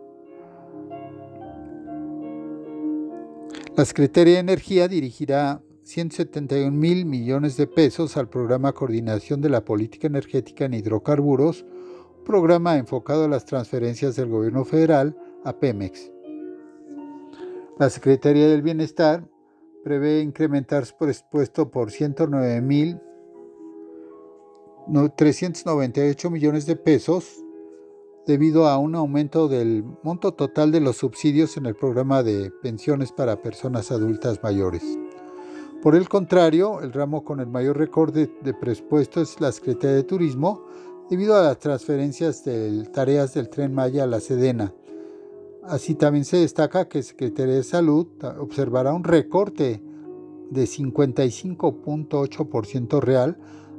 La 3.77 3.85
Secretaría 3.85 4.35
de 4.35 4.41
Energía 4.41 4.89
dirigirá 4.89 5.63
171 5.85 6.71
mil 6.73 7.07
millones 7.07 7.57
de 7.57 7.67
pesos 7.67 8.17
al 8.17 8.29
programa 8.29 8.73
Coordinación 8.73 9.41
de 9.41 9.49
la 9.49 9.65
Política 9.65 10.09
Energética 10.09 10.65
en 10.65 10.75
Hidrocarburos, 10.75 11.65
programa 12.25 12.77
enfocado 12.77 13.25
a 13.25 13.29
las 13.29 13.45
transferencias 13.45 14.17
del 14.17 14.29
gobierno 14.29 14.65
federal 14.65 15.17
a 15.45 15.53
Pemex. 15.59 16.11
La 17.79 17.89
Secretaría 17.91 18.49
del 18.49 18.63
Bienestar 18.63 19.25
prevé 19.85 20.21
incrementar 20.21 20.85
su 20.85 20.97
presupuesto 20.99 21.71
por 21.71 21.91
109 21.91 22.61
mil 22.61 23.01
398 25.17 26.31
millones 26.31 26.67
de 26.67 26.77
pesos 26.77 27.40
debido 28.31 28.69
a 28.69 28.79
un 28.79 28.95
aumento 28.95 29.49
del 29.49 29.83
monto 30.05 30.35
total 30.35 30.71
de 30.71 30.79
los 30.79 30.99
subsidios 30.99 31.57
en 31.57 31.67
el 31.67 31.75
programa 31.75 32.23
de 32.23 32.53
pensiones 32.63 33.11
para 33.11 33.43
personas 33.43 33.91
adultas 33.91 34.39
mayores. 34.41 34.85
Por 35.83 35.97
el 35.97 36.09
contrario, 36.09 36.81
el 36.81 36.93
ramo 36.93 37.25
con 37.25 37.41
el 37.41 37.49
mayor 37.49 37.77
récord 37.77 38.15
de, 38.15 38.29
presupuesto 38.55 39.21
es 39.21 39.41
la 39.41 39.51
Secretaría 39.51 39.97
de 39.97 40.05
Turismo, 40.05 40.65
debido 41.11 41.35
a 41.35 41.43
las 41.43 41.59
transferencias 41.59 42.45
de 42.45 42.85
tareas 42.93 43.35
del 43.35 43.49
tren 43.49 43.75
Maya 43.75 44.05
a 44.05 44.07
la 44.07 44.21
Sedena. 44.21 44.73
Así 45.65 45.97
también 45.97 46.25
se 46.25 46.37
destaca 46.37 46.89
que 46.89 47.03
Secretaría 47.03 47.57
de 47.57 47.65
Salud 47.65 48.07
observará 48.39 48.93
un 48.93 49.03
recorte 49.03 49.83
de 50.51 50.63
55.8% 50.63 53.01
real 53.01 53.39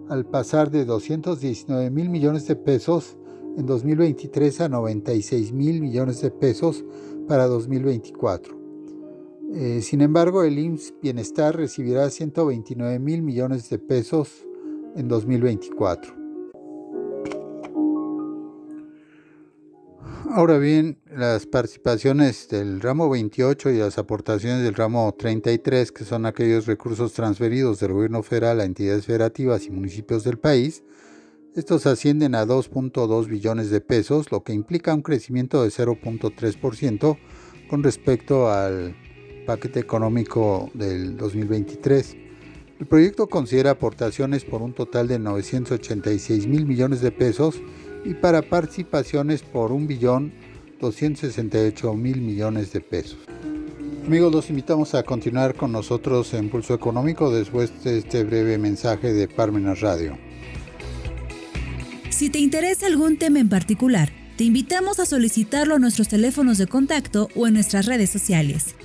al 0.09 0.25
pasar 0.25 0.71
de 0.71 0.83
219 0.83 1.89
mil 1.89 2.09
millones 2.09 2.47
de 2.47 2.57
pesos 2.57 3.15
en 3.57 3.65
2023 3.65 4.61
a 4.61 4.69
96 4.69 5.51
mil 5.51 5.81
millones 5.81 6.21
de 6.21 6.31
pesos 6.31 6.85
para 7.27 7.47
2024. 7.47 8.59
Eh, 9.53 9.81
sin 9.81 10.01
embargo, 10.01 10.43
el 10.43 10.57
IMSS 10.57 10.93
Bienestar 11.01 11.55
recibirá 11.55 12.09
129 12.09 12.99
mil 12.99 13.21
millones 13.21 13.69
de 13.69 13.79
pesos 13.79 14.45
en 14.95 15.07
2024. 15.07 16.21
Ahora 20.33 20.57
bien, 20.57 20.97
las 21.13 21.45
participaciones 21.45 22.47
del 22.47 22.79
ramo 22.79 23.09
28 23.09 23.71
y 23.71 23.79
las 23.79 23.97
aportaciones 23.97 24.63
del 24.63 24.75
ramo 24.75 25.13
33, 25.17 25.91
que 25.91 26.05
son 26.05 26.25
aquellos 26.25 26.67
recursos 26.67 27.11
transferidos 27.11 27.81
del 27.81 27.91
gobierno 27.91 28.23
federal 28.23 28.61
a 28.61 28.63
entidades 28.63 29.05
federativas 29.05 29.65
y 29.65 29.71
municipios 29.71 30.23
del 30.23 30.37
país, 30.37 30.85
estos 31.55 31.85
ascienden 31.85 32.35
a 32.35 32.45
2.2 32.45 33.27
billones 33.27 33.69
de 33.69 33.81
pesos, 33.81 34.31
lo 34.31 34.43
que 34.43 34.53
implica 34.53 34.93
un 34.93 35.01
crecimiento 35.01 35.63
de 35.63 35.69
0.3% 35.69 37.17
con 37.69 37.83
respecto 37.83 38.49
al 38.49 38.95
paquete 39.45 39.79
económico 39.79 40.69
del 40.73 41.17
2023. 41.17 42.15
El 42.79 42.87
proyecto 42.87 43.27
considera 43.27 43.71
aportaciones 43.71 44.45
por 44.45 44.61
un 44.61 44.73
total 44.73 45.07
de 45.07 45.19
986 45.19 46.47
mil 46.47 46.65
millones 46.65 47.01
de 47.01 47.11
pesos 47.11 47.61
y 48.05 48.13
para 48.13 48.41
participaciones 48.41 49.43
por 49.43 49.71
1 49.71 49.87
billón 49.87 50.33
268 50.79 51.93
mil 51.93 52.21
millones 52.21 52.71
de 52.71 52.81
pesos. 52.81 53.19
Amigos, 54.05 54.33
los 54.33 54.49
invitamos 54.49 54.95
a 54.95 55.03
continuar 55.03 55.53
con 55.53 55.71
nosotros 55.71 56.33
en 56.33 56.49
Pulso 56.49 56.73
Económico 56.73 57.29
después 57.29 57.83
de 57.83 57.99
este 57.99 58.23
breve 58.23 58.57
mensaje 58.57 59.13
de 59.13 59.27
Parmenas 59.27 59.81
Radio. 59.81 60.17
Si 62.21 62.29
te 62.29 62.37
interesa 62.37 62.85
algún 62.85 63.17
tema 63.17 63.39
en 63.39 63.49
particular, 63.49 64.09
te 64.37 64.43
invitamos 64.43 64.99
a 64.99 65.07
solicitarlo 65.07 65.73
a 65.73 65.79
nuestros 65.79 66.07
teléfonos 66.07 66.59
de 66.59 66.67
contacto 66.67 67.29
o 67.35 67.47
en 67.47 67.55
nuestras 67.55 67.87
redes 67.87 68.11
sociales. 68.11 68.75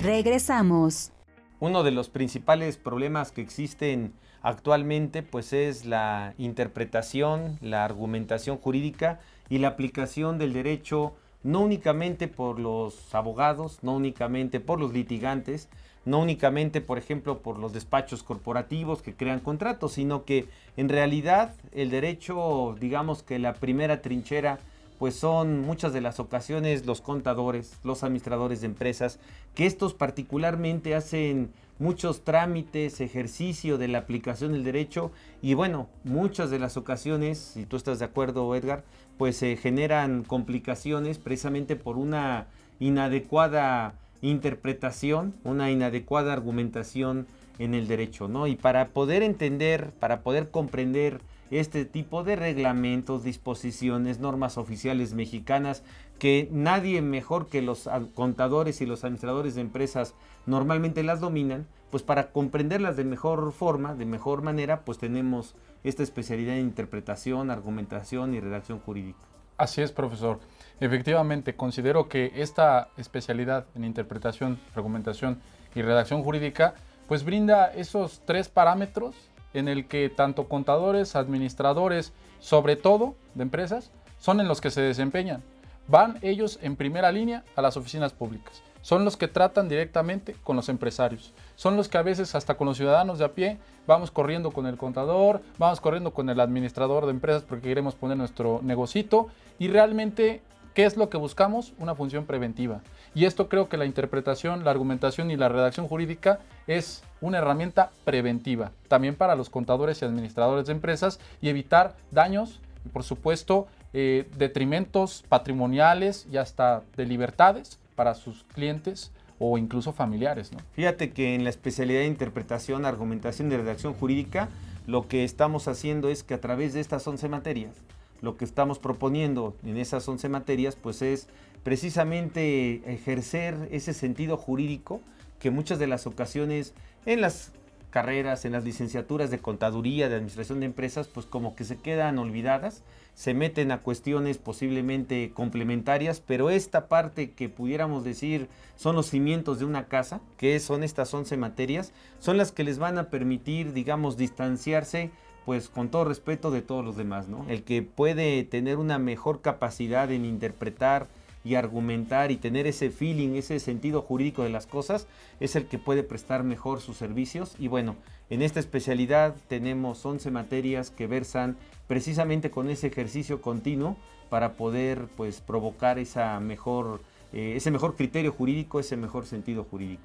Regresamos. 0.00 1.10
Uno 1.58 1.82
de 1.82 1.90
los 1.90 2.08
principales 2.08 2.76
problemas 2.76 3.32
que 3.32 3.40
existen 3.40 4.12
actualmente 4.42 5.24
pues 5.24 5.52
es 5.52 5.86
la 5.86 6.34
interpretación, 6.38 7.58
la 7.60 7.84
argumentación 7.84 8.58
jurídica 8.58 9.18
y 9.50 9.58
la 9.58 9.66
aplicación 9.66 10.38
del 10.38 10.52
derecho 10.52 11.14
no 11.42 11.62
únicamente 11.62 12.28
por 12.28 12.60
los 12.60 13.12
abogados, 13.12 13.80
no 13.82 13.96
únicamente 13.96 14.60
por 14.60 14.78
los 14.78 14.92
litigantes, 14.92 15.68
no 16.04 16.20
únicamente, 16.20 16.80
por 16.80 16.98
ejemplo, 16.98 17.38
por 17.38 17.58
los 17.58 17.72
despachos 17.72 18.22
corporativos 18.22 19.02
que 19.02 19.14
crean 19.14 19.40
contratos, 19.40 19.92
sino 19.92 20.24
que 20.24 20.48
en 20.76 20.88
realidad 20.88 21.54
el 21.72 21.90
derecho, 21.90 22.76
digamos 22.80 23.22
que 23.22 23.38
la 23.38 23.54
primera 23.54 24.02
trinchera, 24.02 24.58
pues 24.98 25.16
son 25.16 25.62
muchas 25.62 25.92
de 25.92 26.00
las 26.00 26.20
ocasiones 26.20 26.86
los 26.86 27.00
contadores, 27.00 27.78
los 27.82 28.04
administradores 28.04 28.60
de 28.60 28.66
empresas, 28.66 29.18
que 29.54 29.66
estos 29.66 29.94
particularmente 29.94 30.94
hacen 30.94 31.50
muchos 31.78 32.22
trámites, 32.22 33.00
ejercicio 33.00 33.78
de 33.78 33.88
la 33.88 33.98
aplicación 33.98 34.52
del 34.52 34.62
derecho 34.62 35.10
y 35.42 35.54
bueno, 35.54 35.88
muchas 36.04 36.50
de 36.50 36.60
las 36.60 36.76
ocasiones, 36.76 37.38
si 37.38 37.66
tú 37.66 37.76
estás 37.76 37.98
de 37.98 38.04
acuerdo 38.04 38.54
Edgar, 38.54 38.84
pues 39.18 39.36
se 39.36 39.56
generan 39.56 40.22
complicaciones 40.22 41.18
precisamente 41.18 41.74
por 41.74 41.96
una 41.96 42.46
inadecuada 42.78 43.94
interpretación, 44.22 45.34
una 45.44 45.70
inadecuada 45.70 46.32
argumentación 46.32 47.26
en 47.58 47.74
el 47.74 47.86
derecho, 47.86 48.28
¿no? 48.28 48.46
Y 48.46 48.56
para 48.56 48.88
poder 48.88 49.22
entender, 49.22 49.92
para 50.00 50.22
poder 50.22 50.50
comprender 50.50 51.20
este 51.50 51.84
tipo 51.84 52.24
de 52.24 52.34
reglamentos, 52.34 53.24
disposiciones, 53.24 54.20
normas 54.20 54.56
oficiales 54.56 55.12
mexicanas, 55.12 55.82
que 56.18 56.48
nadie 56.50 57.02
mejor 57.02 57.48
que 57.48 57.60
los 57.60 57.90
contadores 58.14 58.80
y 58.80 58.86
los 58.86 59.04
administradores 59.04 59.54
de 59.54 59.60
empresas 59.60 60.14
normalmente 60.46 61.02
las 61.02 61.20
dominan, 61.20 61.66
pues 61.90 62.02
para 62.02 62.32
comprenderlas 62.32 62.96
de 62.96 63.04
mejor 63.04 63.52
forma, 63.52 63.94
de 63.94 64.06
mejor 64.06 64.40
manera, 64.40 64.80
pues 64.84 64.96
tenemos 64.96 65.54
esta 65.84 66.02
especialidad 66.02 66.56
en 66.56 66.62
interpretación, 66.62 67.50
argumentación 67.50 68.34
y 68.34 68.40
redacción 68.40 68.78
jurídica. 68.78 69.18
Así 69.58 69.82
es, 69.82 69.92
profesor. 69.92 70.40
Efectivamente, 70.80 71.54
considero 71.54 72.08
que 72.08 72.32
esta 72.34 72.88
especialidad 72.96 73.66
en 73.74 73.84
interpretación, 73.84 74.58
argumentación 74.74 75.40
y 75.74 75.82
redacción 75.82 76.22
jurídica, 76.22 76.74
pues 77.06 77.24
brinda 77.24 77.66
esos 77.66 78.20
tres 78.24 78.48
parámetros 78.48 79.14
en 79.54 79.68
el 79.68 79.86
que 79.86 80.08
tanto 80.08 80.48
contadores, 80.48 81.14
administradores, 81.14 82.12
sobre 82.40 82.76
todo 82.76 83.14
de 83.34 83.42
empresas, 83.42 83.90
son 84.18 84.40
en 84.40 84.48
los 84.48 84.60
que 84.60 84.70
se 84.70 84.80
desempeñan. 84.80 85.42
Van 85.88 86.18
ellos 86.22 86.58
en 86.62 86.76
primera 86.76 87.12
línea 87.12 87.44
a 87.56 87.62
las 87.62 87.76
oficinas 87.76 88.12
públicas. 88.12 88.62
Son 88.82 89.04
los 89.04 89.16
que 89.16 89.28
tratan 89.28 89.68
directamente 89.68 90.34
con 90.42 90.56
los 90.56 90.68
empresarios. 90.68 91.32
Son 91.54 91.76
los 91.76 91.88
que 91.88 91.98
a 91.98 92.02
veces 92.02 92.34
hasta 92.34 92.56
con 92.56 92.66
los 92.66 92.76
ciudadanos 92.76 93.18
de 93.18 93.24
a 93.24 93.32
pie 93.32 93.58
vamos 93.86 94.10
corriendo 94.10 94.50
con 94.50 94.66
el 94.66 94.76
contador, 94.76 95.40
vamos 95.58 95.80
corriendo 95.80 96.12
con 96.12 96.28
el 96.30 96.40
administrador 96.40 97.04
de 97.04 97.12
empresas 97.12 97.44
porque 97.44 97.68
queremos 97.68 97.94
poner 97.94 98.16
nuestro 98.16 98.60
negocito 98.62 99.28
y 99.58 99.68
realmente 99.68 100.42
¿Qué 100.74 100.84
es 100.84 100.96
lo 100.96 101.10
que 101.10 101.18
buscamos? 101.18 101.74
Una 101.78 101.94
función 101.94 102.24
preventiva. 102.24 102.80
Y 103.14 103.26
esto 103.26 103.48
creo 103.48 103.68
que 103.68 103.76
la 103.76 103.84
interpretación, 103.84 104.64
la 104.64 104.70
argumentación 104.70 105.30
y 105.30 105.36
la 105.36 105.50
redacción 105.50 105.86
jurídica 105.86 106.40
es 106.66 107.02
una 107.20 107.38
herramienta 107.38 107.90
preventiva, 108.04 108.72
también 108.88 109.14
para 109.14 109.36
los 109.36 109.50
contadores 109.50 110.00
y 110.00 110.06
administradores 110.06 110.66
de 110.66 110.72
empresas 110.72 111.20
y 111.42 111.50
evitar 111.50 111.94
daños 112.10 112.60
por 112.92 113.04
supuesto 113.04 113.68
eh, 113.92 114.28
detrimentos 114.36 115.24
patrimoniales 115.28 116.26
y 116.32 116.38
hasta 116.38 116.82
de 116.96 117.06
libertades 117.06 117.78
para 117.94 118.14
sus 118.14 118.44
clientes 118.44 119.12
o 119.38 119.58
incluso 119.58 119.92
familiares. 119.92 120.52
¿no? 120.52 120.58
Fíjate 120.72 121.12
que 121.12 121.34
en 121.34 121.44
la 121.44 121.50
especialidad 121.50 122.00
de 122.00 122.06
interpretación, 122.06 122.86
argumentación 122.86 123.52
y 123.52 123.56
redacción 123.56 123.92
jurídica, 123.92 124.48
lo 124.86 125.06
que 125.06 125.24
estamos 125.24 125.68
haciendo 125.68 126.08
es 126.08 126.22
que 126.22 126.34
a 126.34 126.40
través 126.40 126.72
de 126.72 126.80
estas 126.80 127.06
11 127.06 127.28
materias, 127.28 127.74
lo 128.22 128.36
que 128.36 128.44
estamos 128.44 128.78
proponiendo 128.78 129.54
en 129.64 129.76
esas 129.76 130.08
11 130.08 130.28
materias, 130.30 130.76
pues 130.76 131.02
es 131.02 131.28
precisamente 131.62 132.82
ejercer 132.92 133.68
ese 133.70 133.92
sentido 133.92 134.36
jurídico 134.36 135.00
que 135.38 135.50
muchas 135.50 135.78
de 135.78 135.88
las 135.88 136.06
ocasiones 136.06 136.72
en 137.04 137.20
las 137.20 137.52
carreras, 137.90 138.44
en 138.44 138.52
las 138.52 138.64
licenciaturas 138.64 139.30
de 139.30 139.38
contaduría, 139.38 140.08
de 140.08 140.14
administración 140.14 140.60
de 140.60 140.66
empresas, 140.66 141.08
pues 141.08 141.26
como 141.26 141.54
que 141.54 141.64
se 141.64 141.76
quedan 141.76 142.18
olvidadas, 142.18 142.82
se 143.14 143.34
meten 143.34 143.70
a 143.70 143.82
cuestiones 143.82 144.38
posiblemente 144.38 145.30
complementarias, 145.34 146.20
pero 146.20 146.48
esta 146.48 146.88
parte 146.88 147.32
que 147.32 147.50
pudiéramos 147.50 148.02
decir 148.02 148.48
son 148.76 148.96
los 148.96 149.06
cimientos 149.06 149.58
de 149.58 149.66
una 149.66 149.88
casa, 149.88 150.20
que 150.38 150.58
son 150.58 150.82
estas 150.82 151.12
11 151.12 151.36
materias, 151.36 151.92
son 152.18 152.38
las 152.38 152.50
que 152.50 152.64
les 152.64 152.78
van 152.78 152.98
a 152.98 153.10
permitir, 153.10 153.74
digamos, 153.74 154.16
distanciarse 154.16 155.10
pues 155.44 155.68
con 155.68 155.88
todo 155.88 156.04
respeto 156.04 156.50
de 156.50 156.62
todos 156.62 156.84
los 156.84 156.96
demás, 156.96 157.28
¿no? 157.28 157.44
El 157.48 157.64
que 157.64 157.82
puede 157.82 158.44
tener 158.44 158.78
una 158.78 158.98
mejor 158.98 159.40
capacidad 159.40 160.10
en 160.10 160.24
interpretar 160.24 161.08
y 161.44 161.56
argumentar 161.56 162.30
y 162.30 162.36
tener 162.36 162.66
ese 162.66 162.90
feeling, 162.90 163.34
ese 163.34 163.58
sentido 163.58 164.02
jurídico 164.02 164.42
de 164.42 164.50
las 164.50 164.66
cosas, 164.66 165.06
es 165.40 165.56
el 165.56 165.66
que 165.66 165.78
puede 165.78 166.02
prestar 166.02 166.44
mejor 166.44 166.80
sus 166.80 166.96
servicios. 166.96 167.56
Y 167.58 167.68
bueno, 167.68 167.96
en 168.30 168.42
esta 168.42 168.60
especialidad 168.60 169.34
tenemos 169.48 170.04
11 170.04 170.30
materias 170.30 170.90
que 170.90 171.06
versan 171.06 171.56
precisamente 171.88 172.50
con 172.50 172.70
ese 172.70 172.86
ejercicio 172.86 173.42
continuo 173.42 173.96
para 174.30 174.52
poder 174.52 175.08
pues 175.16 175.40
provocar 175.40 175.98
esa 175.98 176.38
mejor, 176.40 177.02
eh, 177.32 177.54
ese 177.56 177.70
mejor 177.70 177.96
criterio 177.96 178.32
jurídico, 178.32 178.80
ese 178.80 178.96
mejor 178.96 179.26
sentido 179.26 179.64
jurídico. 179.64 180.02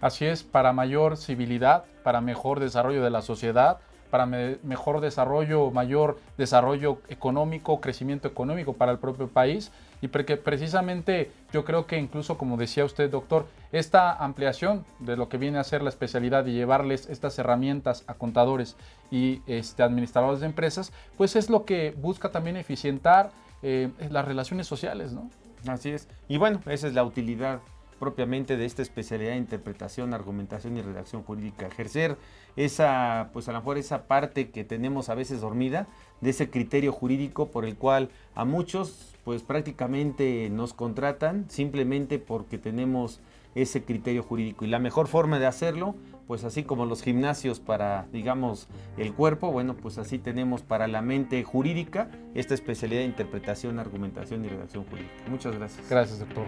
Así 0.00 0.26
es, 0.26 0.42
para 0.42 0.72
mayor 0.72 1.16
civilidad, 1.16 1.84
para 2.02 2.20
mejor 2.20 2.60
desarrollo 2.60 3.02
de 3.02 3.10
la 3.10 3.22
sociedad, 3.22 3.78
para 4.14 4.26
mejor 4.26 5.00
desarrollo, 5.00 5.72
mayor 5.72 6.20
desarrollo 6.38 6.98
económico, 7.08 7.80
crecimiento 7.80 8.28
económico 8.28 8.72
para 8.74 8.92
el 8.92 9.00
propio 9.00 9.26
país. 9.26 9.72
Y 10.02 10.06
porque 10.06 10.36
precisamente 10.36 11.32
yo 11.52 11.64
creo 11.64 11.88
que 11.88 11.98
incluso, 11.98 12.38
como 12.38 12.56
decía 12.56 12.84
usted, 12.84 13.10
doctor, 13.10 13.48
esta 13.72 14.12
ampliación 14.12 14.84
de 15.00 15.16
lo 15.16 15.28
que 15.28 15.36
viene 15.36 15.58
a 15.58 15.64
ser 15.64 15.82
la 15.82 15.88
especialidad 15.88 16.46
y 16.46 16.52
llevarles 16.52 17.08
estas 17.10 17.36
herramientas 17.40 18.04
a 18.06 18.14
contadores 18.14 18.76
y 19.10 19.42
este, 19.48 19.82
administradores 19.82 20.38
de 20.38 20.46
empresas, 20.46 20.92
pues 21.16 21.34
es 21.34 21.50
lo 21.50 21.64
que 21.64 21.92
busca 22.00 22.30
también 22.30 22.56
eficientar 22.56 23.32
eh, 23.64 23.90
las 24.10 24.24
relaciones 24.24 24.68
sociales, 24.68 25.12
¿no? 25.12 25.28
Así 25.66 25.90
es. 25.90 26.06
Y 26.28 26.38
bueno, 26.38 26.60
esa 26.66 26.86
es 26.86 26.94
la 26.94 27.02
utilidad 27.02 27.58
propiamente 27.94 28.56
de 28.56 28.64
esta 28.64 28.82
especialidad 28.82 29.32
de 29.32 29.38
interpretación, 29.38 30.14
argumentación 30.14 30.76
y 30.76 30.82
redacción 30.82 31.22
jurídica. 31.22 31.66
Ejercer 31.66 32.16
esa, 32.56 33.30
pues 33.32 33.48
a 33.48 33.52
lo 33.52 33.58
mejor 33.58 33.78
esa 33.78 34.06
parte 34.06 34.50
que 34.50 34.64
tenemos 34.64 35.08
a 35.08 35.14
veces 35.14 35.40
dormida, 35.40 35.86
de 36.20 36.30
ese 36.30 36.50
criterio 36.50 36.92
jurídico 36.92 37.50
por 37.50 37.64
el 37.64 37.76
cual 37.76 38.10
a 38.34 38.44
muchos 38.44 39.14
pues 39.24 39.42
prácticamente 39.42 40.50
nos 40.50 40.74
contratan 40.74 41.46
simplemente 41.48 42.18
porque 42.18 42.58
tenemos 42.58 43.20
ese 43.54 43.84
criterio 43.84 44.22
jurídico. 44.22 44.64
Y 44.64 44.68
la 44.68 44.78
mejor 44.78 45.06
forma 45.06 45.38
de 45.38 45.46
hacerlo, 45.46 45.94
pues 46.26 46.44
así 46.44 46.64
como 46.64 46.86
los 46.86 47.02
gimnasios 47.02 47.60
para, 47.60 48.06
digamos, 48.12 48.68
el 48.96 49.14
cuerpo, 49.14 49.52
bueno, 49.52 49.76
pues 49.76 49.98
así 49.98 50.18
tenemos 50.18 50.62
para 50.62 50.88
la 50.88 51.02
mente 51.02 51.42
jurídica 51.44 52.10
esta 52.34 52.54
especialidad 52.54 53.00
de 53.00 53.06
interpretación, 53.06 53.78
argumentación 53.78 54.44
y 54.44 54.48
redacción 54.48 54.84
jurídica. 54.84 55.12
Muchas 55.28 55.56
gracias. 55.56 55.88
Gracias, 55.88 56.18
doctor. 56.18 56.46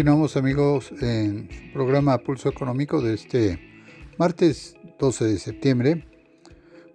Continuamos 0.00 0.38
amigos 0.38 0.92
en 1.02 1.46
programa 1.74 2.16
Pulso 2.16 2.48
Económico 2.48 3.02
de 3.02 3.12
este 3.12 3.60
martes 4.16 4.74
12 4.98 5.26
de 5.26 5.38
septiembre. 5.38 6.08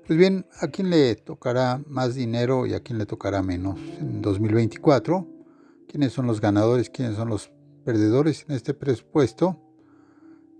Pues 0.08 0.18
bien, 0.18 0.48
¿a 0.60 0.70
quién 0.70 0.90
le 0.90 1.14
tocará 1.14 1.80
más 1.86 2.16
dinero 2.16 2.66
y 2.66 2.74
a 2.74 2.80
quién 2.80 2.98
le 2.98 3.06
tocará 3.06 3.44
menos 3.44 3.80
en 4.00 4.24
2024? 4.24 5.28
¿Quiénes 5.88 6.14
son 6.14 6.26
los 6.26 6.42
ganadores? 6.42 6.90
¿Quiénes 6.90 7.16
son 7.16 7.30
los 7.30 7.52
perdedores 7.84 8.44
en 8.50 8.56
este 8.56 8.74
presupuesto? 8.74 9.62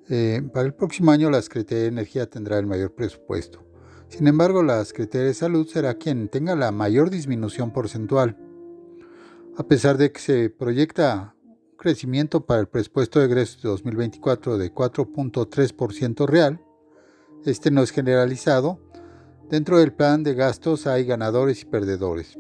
Eh, 0.08 0.48
para 0.54 0.68
el 0.68 0.76
próximo 0.76 1.10
año 1.10 1.32
la 1.32 1.42
Secretaría 1.42 1.86
de 1.86 1.90
Energía 1.90 2.30
tendrá 2.30 2.60
el 2.60 2.68
mayor 2.68 2.94
presupuesto. 2.94 3.66
Sin 4.08 4.28
embargo, 4.28 4.62
la 4.62 4.86
Secretaría 4.86 5.26
de 5.26 5.34
Salud 5.34 5.68
será 5.68 5.96
quien 5.96 6.30
tenga 6.30 6.56
la 6.56 6.72
mayor 6.72 7.10
disminución 7.10 7.74
porcentual. 7.74 8.38
A 9.58 9.64
pesar 9.64 9.98
de 9.98 10.12
que 10.12 10.20
se 10.20 10.52
proyecta 10.52 11.35
crecimiento 11.86 12.48
para 12.48 12.62
el 12.62 12.68
presupuesto 12.68 13.20
de 13.20 13.26
egresos 13.26 13.62
de 13.62 13.70
2024 13.70 14.58
de 14.58 14.74
4.3% 14.74 16.26
real, 16.26 16.60
este 17.46 17.70
no 17.70 17.84
es 17.84 17.92
generalizado. 17.92 18.80
Dentro 19.52 19.78
del 19.78 19.94
plan 19.94 20.24
de 20.24 20.34
gastos 20.34 20.88
hay 20.88 21.06
ganadores 21.06 21.62
y 21.62 21.66
perdedores. 21.66 22.40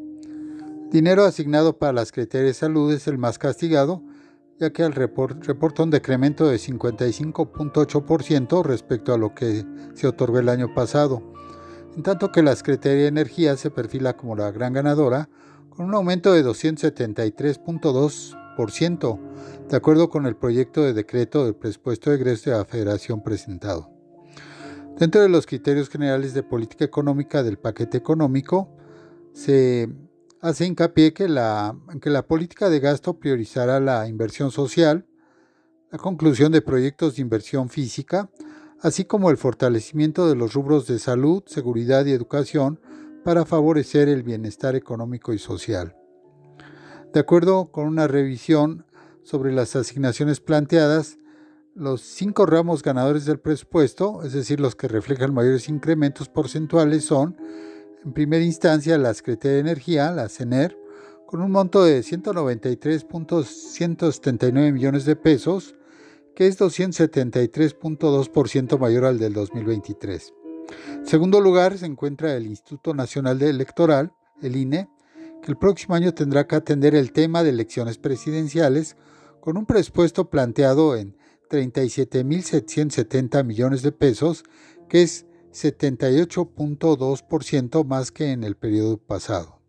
Dinero 0.89 1.25
asignado 1.25 1.77
para 1.77 1.93
la 1.93 2.05
Secretaría 2.05 2.47
de 2.47 2.55
Salud 2.55 2.91
es 2.91 3.07
el 3.07 3.19
más 3.19 3.37
castigado, 3.37 4.01
ya 4.59 4.71
que 4.71 4.81
el 4.81 4.93
reporta 4.93 5.83
un 5.83 5.91
decremento 5.91 6.47
de 6.47 6.57
55.8% 6.57 8.63
respecto 8.63 9.13
a 9.13 9.19
lo 9.19 9.35
que 9.35 9.63
se 9.93 10.07
otorgó 10.07 10.39
el 10.39 10.49
año 10.49 10.73
pasado, 10.73 11.21
en 11.95 12.01
tanto 12.01 12.31
que 12.31 12.41
la 12.41 12.55
Secretaría 12.55 13.03
de 13.03 13.09
Energía 13.09 13.57
se 13.57 13.69
perfila 13.69 14.17
como 14.17 14.35
la 14.35 14.49
gran 14.49 14.73
ganadora, 14.73 15.29
con 15.69 15.85
un 15.85 15.93
aumento 15.93 16.33
de 16.33 16.43
273.2%, 16.43 18.44
de 19.69 19.75
acuerdo 19.75 20.09
con 20.09 20.25
el 20.25 20.35
proyecto 20.35 20.83
de 20.83 20.93
decreto 20.93 21.45
del 21.45 21.55
presupuesto 21.55 22.09
de 22.09 22.17
egreso 22.17 22.49
de 22.49 22.57
la 22.57 22.65
Federación 22.65 23.21
presentado. 23.21 23.89
Dentro 24.97 25.21
de 25.21 25.29
los 25.29 25.45
criterios 25.45 25.89
generales 25.89 26.33
de 26.33 26.43
política 26.43 26.85
económica 26.85 27.43
del 27.43 27.57
paquete 27.57 27.97
económico, 27.97 28.69
se 29.33 29.89
hace 30.41 30.65
hincapié 30.65 31.13
que 31.13 31.27
la, 31.27 31.77
que 32.01 32.09
la 32.09 32.25
política 32.25 32.69
de 32.69 32.79
gasto 32.79 33.19
priorizará 33.19 33.79
la 33.79 34.07
inversión 34.07 34.51
social, 34.51 35.05
la 35.91 35.97
conclusión 35.97 36.51
de 36.51 36.61
proyectos 36.61 37.15
de 37.15 37.23
inversión 37.23 37.69
física, 37.69 38.29
así 38.79 39.03
como 39.03 39.29
el 39.29 39.37
fortalecimiento 39.37 40.29
de 40.29 40.35
los 40.35 40.53
rubros 40.53 40.87
de 40.87 40.99
salud, 40.99 41.43
seguridad 41.45 42.05
y 42.05 42.11
educación 42.11 42.79
para 43.25 43.43
favorecer 43.43 44.07
el 44.07 44.23
bienestar 44.23 44.75
económico 44.75 45.33
y 45.33 45.39
social. 45.39 45.95
De 47.15 47.21
acuerdo 47.21 47.71
con 47.71 47.87
una 47.87 48.07
revisión 48.09 48.85
sobre 49.23 49.53
las 49.53 49.77
asignaciones 49.77 50.41
planteadas, 50.41 51.17
los 51.73 52.01
cinco 52.01 52.45
ramos 52.45 52.83
ganadores 52.83 53.23
del 53.23 53.39
presupuesto, 53.39 54.21
es 54.23 54.33
decir, 54.33 54.59
los 54.59 54.75
que 54.75 54.89
reflejan 54.89 55.33
mayores 55.33 55.69
incrementos 55.69 56.27
porcentuales, 56.27 57.05
son 57.05 57.37
en 58.03 58.11
primera 58.11 58.43
instancia, 58.43 58.97
la 58.97 59.13
Secretaría 59.13 59.53
de 59.53 59.61
Energía, 59.61 60.11
la 60.11 60.27
CENER, 60.27 60.77
con 61.25 61.41
un 61.41 61.51
monto 61.51 61.85
de 61.85 62.01
193.179 62.01 64.73
millones 64.73 65.05
de 65.05 65.15
pesos, 65.15 65.73
que 66.35 66.47
es 66.47 66.59
273.2% 66.59 68.77
mayor 68.77 69.05
al 69.05 69.19
del 69.19 69.31
2023. 69.31 70.33
En 70.89 71.05
segundo 71.05 71.39
lugar, 71.39 71.77
se 71.77 71.85
encuentra 71.85 72.35
el 72.35 72.45
Instituto 72.45 72.93
Nacional 72.93 73.39
de 73.39 73.51
Electoral, 73.51 74.11
el 74.41 74.57
INE, 74.57 74.89
el 75.51 75.57
próximo 75.57 75.95
año 75.95 76.13
tendrá 76.13 76.47
que 76.47 76.55
atender 76.55 76.95
el 76.95 77.11
tema 77.11 77.43
de 77.43 77.49
elecciones 77.49 77.97
presidenciales 77.97 78.95
con 79.39 79.57
un 79.57 79.65
presupuesto 79.65 80.29
planteado 80.29 80.95
en 80.95 81.17
37.770 81.49 83.43
millones 83.43 83.81
de 83.81 83.91
pesos, 83.91 84.43
que 84.89 85.01
es 85.03 85.25
78.2% 85.53 87.85
más 87.85 88.11
que 88.11 88.31
en 88.31 88.43
el 88.43 88.55
periodo 88.55 88.97
pasado. 88.97 89.59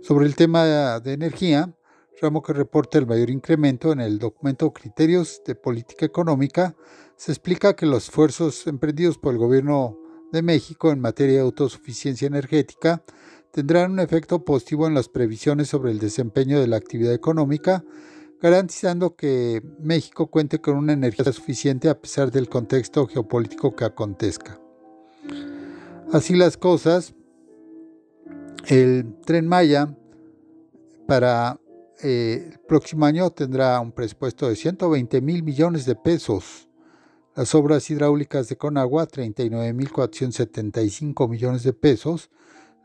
Sobre 0.00 0.26
el 0.26 0.34
tema 0.34 0.98
de 0.98 1.12
energía, 1.12 1.72
ramo 2.20 2.42
que 2.42 2.52
reporta 2.52 2.98
el 2.98 3.06
mayor 3.06 3.30
incremento 3.30 3.92
en 3.92 4.00
el 4.00 4.18
documento 4.18 4.72
Criterios 4.72 5.42
de 5.46 5.54
Política 5.54 6.06
Económica, 6.06 6.76
se 7.16 7.32
explica 7.32 7.74
que 7.74 7.86
los 7.86 8.04
esfuerzos 8.04 8.66
emprendidos 8.66 9.18
por 9.18 9.32
el 9.32 9.38
Gobierno 9.38 9.98
de 10.32 10.42
México 10.42 10.90
en 10.90 11.00
materia 11.00 11.34
de 11.34 11.40
autosuficiencia 11.40 12.26
energética 12.26 13.02
tendrán 13.52 13.92
un 13.92 14.00
efecto 14.00 14.44
positivo 14.44 14.86
en 14.86 14.94
las 14.94 15.08
previsiones 15.08 15.68
sobre 15.68 15.92
el 15.92 15.98
desempeño 15.98 16.60
de 16.60 16.66
la 16.66 16.76
actividad 16.76 17.14
económica, 17.14 17.84
garantizando 18.40 19.14
que 19.14 19.62
México 19.78 20.26
cuente 20.26 20.60
con 20.60 20.76
una 20.76 20.92
energía 20.92 21.32
suficiente 21.32 21.88
a 21.88 22.00
pesar 22.00 22.30
del 22.32 22.48
contexto 22.48 23.06
geopolítico 23.06 23.76
que 23.76 23.84
acontezca. 23.84 24.60
Así 26.12 26.34
las 26.34 26.56
cosas, 26.56 27.14
el 28.66 29.14
tren 29.24 29.46
Maya 29.46 29.96
para 31.06 31.60
eh, 32.02 32.50
el 32.52 32.58
próximo 32.60 33.06
año 33.06 33.30
tendrá 33.30 33.80
un 33.80 33.92
presupuesto 33.92 34.48
de 34.48 34.56
120 34.56 35.20
mil 35.20 35.42
millones 35.42 35.86
de 35.86 35.94
pesos. 35.94 36.68
Las 37.36 37.54
obras 37.54 37.88
hidráulicas 37.90 38.48
de 38.48 38.56
Conagua, 38.56 39.06
39.475 39.06 41.28
millones 41.28 41.62
de 41.62 41.72
pesos 41.72 42.30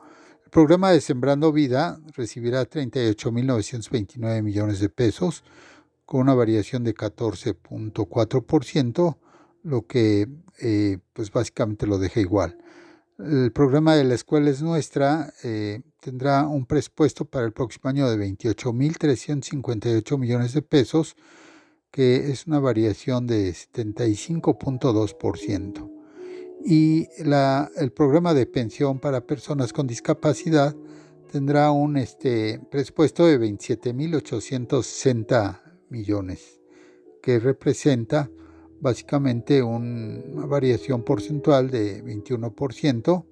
El 0.57 0.63
programa 0.63 0.91
de 0.91 1.03
Sembrando 1.03 1.53
Vida 1.53 2.01
recibirá 2.17 2.67
38.929 2.67 4.43
millones 4.43 4.81
de 4.81 4.89
pesos, 4.89 5.45
con 6.07 6.23
una 6.23 6.33
variación 6.33 6.83
de 6.83 6.95
14.4% 6.95 9.19
lo 9.65 9.87
que 9.87 10.27
eh, 10.63 10.97
pues 11.13 11.31
básicamente 11.31 11.87
lo 11.87 11.99
deja 11.99 12.21
igual. 12.21 12.57
El 13.19 13.53
programa 13.53 13.97
de 13.97 14.05
la 14.05 14.15
escuela 14.15 14.49
es 14.49 14.63
nuestra, 14.63 15.31
eh, 15.45 15.83
tendrá 16.01 16.49
un 16.49 16.65
presupuesto 16.65 17.27
para 17.27 17.45
el 17.45 17.53
próximo 17.53 17.91
año 17.91 18.09
de 18.09 18.17
28.358 18.17 20.19
millones 20.19 20.55
de 20.55 20.63
pesos, 20.63 21.17
que 21.91 22.31
es 22.31 22.47
una 22.47 22.61
variación 22.61 23.27
de 23.27 23.51
75.2%. 23.51 25.96
Y 26.69 27.07
el 27.17 27.93
programa 27.93 28.35
de 28.35 28.45
pensión 28.45 28.99
para 28.99 29.21
personas 29.21 29.73
con 29.73 29.87
discapacidad 29.87 30.75
tendrá 31.31 31.71
un 31.71 31.97
este, 31.97 32.59
presupuesto 32.59 33.25
de 33.25 33.39
27.860 33.39 35.61
millones, 35.91 36.61
que 37.23 37.39
representa 37.39 38.29
básicamente 38.81 39.63
una 39.63 40.45
variación 40.47 41.05
porcentual 41.05 41.71
de 41.71 42.03
21%, 42.03 43.25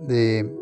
de, 0.00 0.52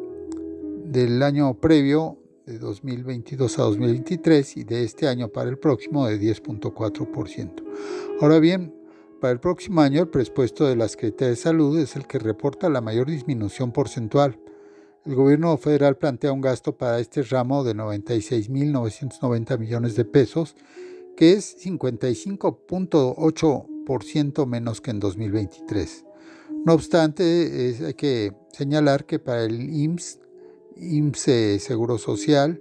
del 0.85 1.23
año 1.23 1.55
previo 1.55 2.19
de 2.45 2.59
2022 2.59 3.59
a 3.59 3.63
2023 3.63 4.59
y 4.59 4.65
de 4.65 4.85
este 4.85 5.09
año 5.09 5.29
para 5.29 5.49
el 5.49 5.57
próximo 5.57 6.07
de 6.07 6.21
10.4%. 6.21 7.65
Ahora 8.21 8.41
bien, 8.41 8.82
para 9.23 9.33
el 9.33 9.41
próximo 9.41 9.81
año 9.81 10.03
el 10.03 10.09
presupuesto 10.09 10.67
de 10.67 10.75
la 10.75 10.89
Secretaría 10.89 11.29
de 11.29 11.37
Salud 11.37 11.79
es 11.79 11.95
el 11.95 12.09
que 12.09 12.19
reporta 12.19 12.69
la 12.69 12.81
mayor 12.81 13.07
disminución 13.07 13.71
porcentual. 13.71 14.37
El 15.07 15.15
gobierno 15.15 15.57
federal 15.59 15.97
plantea 15.97 16.33
un 16.33 16.41
gasto 16.41 16.77
para 16.77 16.99
este 16.99 17.23
ramo 17.23 17.63
de 17.63 17.77
96.990 17.77 19.59
millones 19.61 19.95
de 19.95 20.05
pesos, 20.05 20.57
que 21.17 21.35
es 21.35 21.57
55.8% 21.65 24.47
menos 24.47 24.81
que 24.81 24.91
en 24.91 24.99
2023. 24.99 26.05
No 26.67 26.75
obstante, 26.75 27.77
hay 27.87 27.95
que 27.95 28.33
señalar 28.53 29.07
que 29.07 29.21
para 29.21 29.45
el 29.45 29.73
IMSS 29.73 30.19
IMSS 30.75 31.63
Seguro 31.63 31.99
Social, 31.99 32.61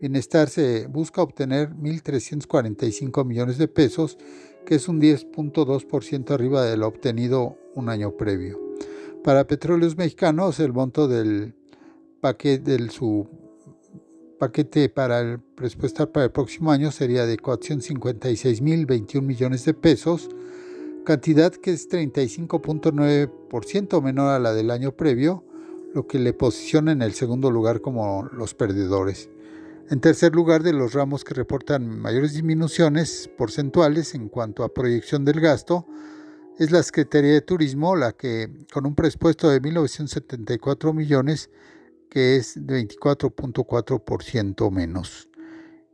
Bienestar 0.00 0.48
se 0.50 0.86
busca 0.86 1.22
obtener 1.22 1.70
1.345 1.70 3.24
millones 3.24 3.58
de 3.58 3.66
pesos, 3.66 4.18
que 4.66 4.74
es 4.74 4.86
un 4.88 5.00
10.2% 5.00 6.30
arriba 6.32 6.64
de 6.64 6.76
lo 6.76 6.88
obtenido 6.88 7.56
un 7.74 7.88
año 7.88 8.14
previo. 8.16 8.60
Para 9.24 9.46
Petróleos 9.46 9.96
Mexicanos, 9.96 10.60
el 10.60 10.74
monto 10.74 11.08
del 11.08 11.54
paquete, 12.20 12.76
de 12.76 12.90
su 12.90 13.26
paquete 14.38 14.90
para 14.90 15.20
el 15.20 15.40
presupuestal 15.40 16.10
para 16.10 16.26
el 16.26 16.32
próximo 16.32 16.70
año 16.70 16.92
sería 16.92 17.24
de 17.24 17.38
456.021 17.38 19.22
millones 19.22 19.64
de 19.64 19.72
pesos, 19.72 20.28
cantidad 21.04 21.50
que 21.52 21.72
es 21.72 21.88
35.9% 21.88 24.02
menor 24.02 24.28
a 24.30 24.38
la 24.38 24.52
del 24.52 24.70
año 24.70 24.92
previo, 24.92 25.42
lo 25.94 26.06
que 26.06 26.18
le 26.18 26.34
posiciona 26.34 26.92
en 26.92 27.00
el 27.00 27.14
segundo 27.14 27.50
lugar 27.50 27.80
como 27.80 28.28
los 28.32 28.52
perdedores. 28.54 29.30
En 29.88 30.00
tercer 30.00 30.34
lugar, 30.34 30.64
de 30.64 30.72
los 30.72 30.94
ramos 30.94 31.22
que 31.22 31.32
reportan 31.32 32.00
mayores 32.00 32.32
disminuciones 32.32 33.30
porcentuales 33.38 34.16
en 34.16 34.28
cuanto 34.28 34.64
a 34.64 34.74
proyección 34.74 35.24
del 35.24 35.40
gasto, 35.40 35.86
es 36.58 36.72
la 36.72 36.82
Secretaría 36.82 37.34
de 37.34 37.40
Turismo, 37.40 37.94
la 37.94 38.10
que 38.12 38.50
con 38.72 38.84
un 38.84 38.96
presupuesto 38.96 39.48
de 39.48 39.62
1.974 39.62 40.92
millones, 40.92 41.50
que 42.10 42.34
es 42.34 42.56
24.4% 42.56 44.72
menos. 44.72 45.28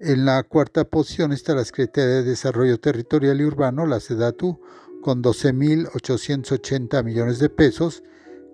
En 0.00 0.24
la 0.24 0.42
cuarta 0.42 0.84
posición 0.84 1.32
está 1.32 1.54
la 1.54 1.66
Secretaría 1.66 2.14
de 2.14 2.22
Desarrollo 2.22 2.80
Territorial 2.80 3.42
y 3.42 3.44
Urbano, 3.44 3.84
la 3.84 4.00
SEDATU, 4.00 4.58
con 5.02 5.22
12.880 5.22 7.04
millones 7.04 7.40
de 7.40 7.50
pesos, 7.50 8.02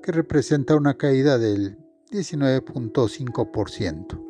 que 0.02 0.10
representa 0.10 0.74
una 0.74 0.94
caída 0.94 1.38
del 1.38 1.78
19.5%. 2.10 4.27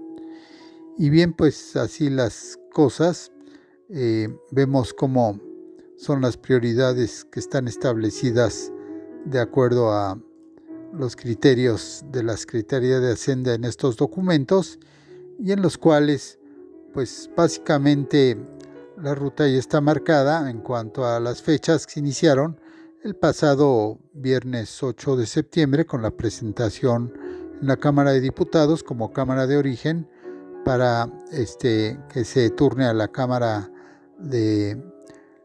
Y 1.01 1.11
bien, 1.11 1.33
pues 1.33 1.77
así 1.77 2.11
las 2.11 2.59
cosas, 2.73 3.31
eh, 3.89 4.37
vemos 4.51 4.93
cómo 4.93 5.41
son 5.97 6.21
las 6.21 6.37
prioridades 6.37 7.25
que 7.25 7.39
están 7.39 7.69
establecidas 7.69 8.73
de 9.25 9.39
acuerdo 9.39 9.93
a 9.93 10.21
los 10.93 11.15
criterios 11.15 12.05
de 12.11 12.25
la 12.25 12.37
Secretaría 12.37 12.99
de 12.99 13.13
Hacienda 13.13 13.55
en 13.55 13.63
estos 13.63 13.97
documentos 13.97 14.81
y 15.39 15.53
en 15.53 15.63
los 15.63 15.79
cuales 15.79 16.41
pues 16.93 17.31
básicamente 17.37 18.37
la 19.01 19.15
ruta 19.15 19.47
ya 19.47 19.59
está 19.59 19.81
marcada 19.81 20.51
en 20.51 20.59
cuanto 20.59 21.07
a 21.07 21.21
las 21.21 21.43
fechas 21.43 21.87
que 21.87 21.93
se 21.93 22.01
iniciaron 22.01 22.59
el 23.05 23.15
pasado 23.15 24.01
viernes 24.15 24.83
8 24.83 25.15
de 25.15 25.27
septiembre 25.27 25.87
con 25.87 26.03
la 26.03 26.11
presentación 26.11 27.13
en 27.61 27.69
la 27.69 27.77
Cámara 27.77 28.11
de 28.11 28.21
Diputados 28.21 28.83
como 28.83 29.13
Cámara 29.13 29.47
de 29.47 29.59
Origen 29.59 30.09
para 30.69 31.11
este, 31.33 31.99
que 32.13 32.27
se 32.27 32.51
turne 32.51 32.85
a 32.85 32.93
la 32.93 33.09
Cámara 33.09 33.71
de 34.19 34.77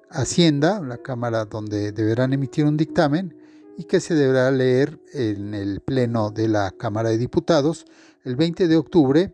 Hacienda, 0.09 0.81
la 0.81 0.97
Cámara 0.97 1.45
donde 1.45 1.93
deberán 1.93 2.33
emitir 2.33 2.65
un 2.65 2.75
dictamen 2.75 3.33
y 3.77 3.85
que 3.85 4.01
se 4.01 4.15
deberá 4.15 4.51
leer 4.51 4.99
en 5.13 5.53
el 5.53 5.79
Pleno 5.79 6.29
de 6.29 6.49
la 6.49 6.71
Cámara 6.71 7.07
de 7.07 7.17
Diputados 7.17 7.85
el 8.25 8.35
20 8.35 8.67
de 8.67 8.75
octubre. 8.75 9.33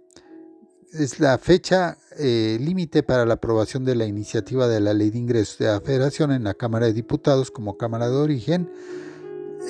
Es 0.94 1.20
la 1.20 1.40
fecha 1.40 1.98
eh, 2.20 2.60
límite 2.62 3.02
para 3.02 3.26
la 3.26 3.34
aprobación 3.34 3.84
de 3.84 3.96
la 3.96 4.06
iniciativa 4.06 4.68
de 4.68 4.82
la 4.82 4.94
Ley 4.94 5.10
de 5.10 5.18
Ingresos 5.18 5.58
de 5.58 5.66
la 5.70 5.82
Federación 5.82 6.32
en 6.32 6.44
la 6.44 6.54
Cámara 6.54 6.86
de 6.86 6.94
Diputados 6.94 7.50
como 7.50 7.78
Cámara 7.78 8.10
de 8.10 8.16
Origen, 8.16 8.72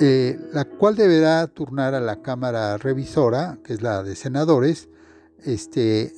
eh, 0.02 0.38
la 0.52 0.66
cual 0.66 0.96
deberá 0.96 1.46
turnar 1.46 1.94
a 1.94 2.00
la 2.00 2.20
Cámara 2.20 2.76
Revisora, 2.76 3.58
que 3.64 3.72
es 3.72 3.80
la 3.80 4.02
de 4.02 4.16
Senadores, 4.16 4.90
este, 5.44 6.12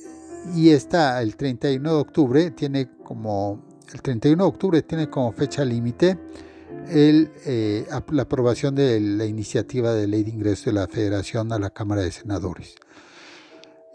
y 0.55 0.69
esta 0.69 1.21
el 1.21 1.35
31 1.35 1.89
de 1.89 1.99
octubre 1.99 2.51
tiene 2.51 2.89
como 3.03 3.63
el 3.93 4.01
31 4.01 4.43
de 4.43 4.49
octubre 4.49 4.81
tiene 4.81 5.09
como 5.09 5.31
fecha 5.33 5.63
límite 5.63 6.17
eh, 6.89 7.85
la 8.11 8.23
aprobación 8.23 8.75
de 8.75 8.99
la 8.99 9.25
iniciativa 9.25 9.93
de 9.93 10.07
ley 10.07 10.23
de 10.23 10.31
ingresos 10.31 10.65
de 10.65 10.73
la 10.73 10.87
Federación 10.87 11.51
a 11.53 11.59
la 11.59 11.69
Cámara 11.69 12.01
de 12.01 12.11
Senadores. 12.11 12.75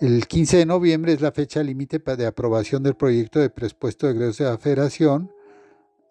El 0.00 0.26
15 0.26 0.58
de 0.58 0.66
noviembre 0.66 1.12
es 1.12 1.20
la 1.20 1.32
fecha 1.32 1.62
límite 1.62 1.98
de 1.98 2.26
aprobación 2.26 2.82
del 2.84 2.94
proyecto 2.94 3.40
de 3.40 3.50
presupuesto 3.50 4.06
de 4.06 4.12
egresos 4.12 4.38
de 4.38 4.44
la 4.44 4.58
Federación, 4.58 5.32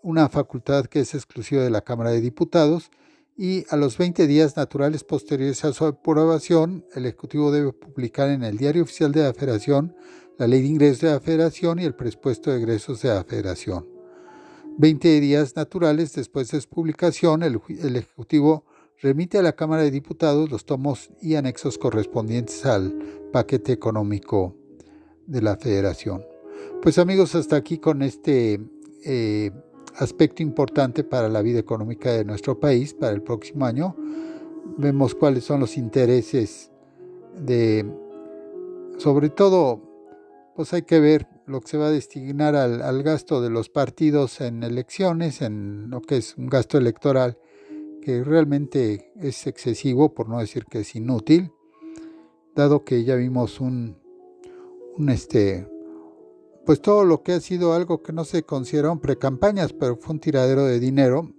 una 0.01 0.27
facultad 0.29 0.85
que 0.85 0.99
es 0.99 1.15
exclusiva 1.15 1.63
de 1.63 1.69
la 1.69 1.81
Cámara 1.81 2.11
de 2.11 2.19
Diputados, 2.19 2.91
y 3.37 3.65
a 3.69 3.77
los 3.77 3.97
20 3.97 4.25
días 4.25 4.57
naturales 4.57 5.03
posteriores 5.03 5.63
a 5.63 5.71
su 5.71 5.85
aprobación, 5.85 6.83
el 6.95 7.05
Ejecutivo 7.05 7.51
debe 7.51 7.71
publicar 7.71 8.29
en 8.29 8.43
el 8.43 8.57
Diario 8.57 8.83
Oficial 8.83 9.11
de 9.11 9.23
la 9.23 9.33
Federación 9.33 9.95
la 10.37 10.47
Ley 10.47 10.61
de 10.61 10.67
Ingresos 10.67 11.01
de 11.01 11.11
la 11.11 11.19
Federación 11.19 11.79
y 11.79 11.85
el 11.85 11.95
presupuesto 11.95 12.51
de 12.51 12.57
egresos 12.57 13.01
de 13.01 13.09
la 13.09 13.23
Federación. 13.23 13.87
20 14.77 15.19
días 15.19 15.55
naturales 15.55 16.13
después 16.13 16.51
de 16.51 16.61
su 16.61 16.69
publicación, 16.69 17.41
el, 17.41 17.59
Ejecutivo 17.95 18.65
remite 19.01 19.39
a 19.39 19.43
la 19.43 19.53
Cámara 19.53 19.83
de 19.83 19.91
Diputados 19.91 20.51
los 20.51 20.65
tomos 20.65 21.09
y 21.21 21.35
anexos 21.35 21.77
correspondientes 21.77 22.65
al 22.65 22.95
paquete 23.31 23.71
económico 23.71 24.55
de 25.25 25.41
la 25.41 25.57
Federación. 25.57 26.23
Pues 26.81 26.99
amigos, 26.99 27.33
hasta 27.33 27.55
aquí 27.55 27.79
con 27.79 28.03
este 28.03 28.59
eh, 29.03 29.51
aspecto 29.97 30.43
importante 30.43 31.03
para 31.03 31.29
la 31.29 31.41
vida 31.41 31.59
económica 31.59 32.11
de 32.11 32.25
nuestro 32.25 32.59
país 32.59 32.93
para 32.93 33.13
el 33.13 33.21
próximo 33.21 33.65
año. 33.65 33.95
Vemos 34.77 35.15
cuáles 35.15 35.43
son 35.43 35.59
los 35.59 35.77
intereses 35.77 36.71
de, 37.39 37.85
sobre 38.97 39.29
todo, 39.29 39.81
pues 40.55 40.73
hay 40.73 40.83
que 40.83 40.99
ver 40.99 41.27
lo 41.45 41.61
que 41.61 41.67
se 41.69 41.77
va 41.77 41.87
a 41.87 41.91
destinar 41.91 42.55
al, 42.55 42.81
al 42.81 43.03
gasto 43.03 43.41
de 43.41 43.49
los 43.49 43.69
partidos 43.69 44.41
en 44.41 44.63
elecciones, 44.63 45.41
en 45.41 45.89
lo 45.89 46.01
que 46.01 46.17
es 46.17 46.37
un 46.37 46.47
gasto 46.47 46.77
electoral 46.77 47.37
que 48.01 48.23
realmente 48.23 49.11
es 49.19 49.47
excesivo, 49.47 50.13
por 50.13 50.29
no 50.29 50.39
decir 50.39 50.65
que 50.65 50.79
es 50.79 50.95
inútil, 50.95 51.51
dado 52.55 52.85
que 52.85 53.03
ya 53.03 53.15
vimos 53.15 53.59
un, 53.59 53.97
un 54.97 55.09
este, 55.09 55.67
pues 56.67 56.81
todo 56.81 57.05
lo 57.05 57.23
que 57.23 57.31
ha 57.31 57.39
sido 57.39 57.73
algo 57.73 58.03
que 58.03 58.11
no 58.11 58.25
se 58.25 58.43
consideraron 58.43 58.99
precampañas, 58.99 59.71
pero 59.71 59.95
fue 59.95 60.15
un 60.15 60.19
tiradero 60.19 60.65
de 60.65 60.81
dinero 60.81 61.31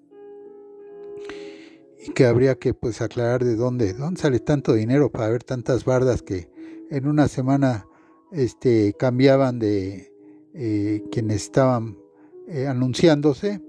y 2.03 2.13
que 2.13 2.25
habría 2.25 2.55
que 2.55 2.73
pues 2.73 3.03
aclarar 3.03 3.45
de 3.45 3.55
dónde, 3.55 3.93
dónde 3.93 4.23
sale 4.23 4.41
tanto 4.41 4.73
dinero 4.73 5.13
para 5.13 5.29
ver 5.29 5.45
tantas 5.45 5.85
bardas 5.85 6.23
que 6.23 6.49
en 6.91 7.07
una 7.07 7.29
semana 7.29 7.87
este, 8.33 8.95
cambiaban 8.95 9.59
de 9.59 10.15
eh, 10.55 11.05
quienes 11.13 11.43
estaban 11.43 11.99
eh, 12.47 12.67
anunciándose 12.67 13.61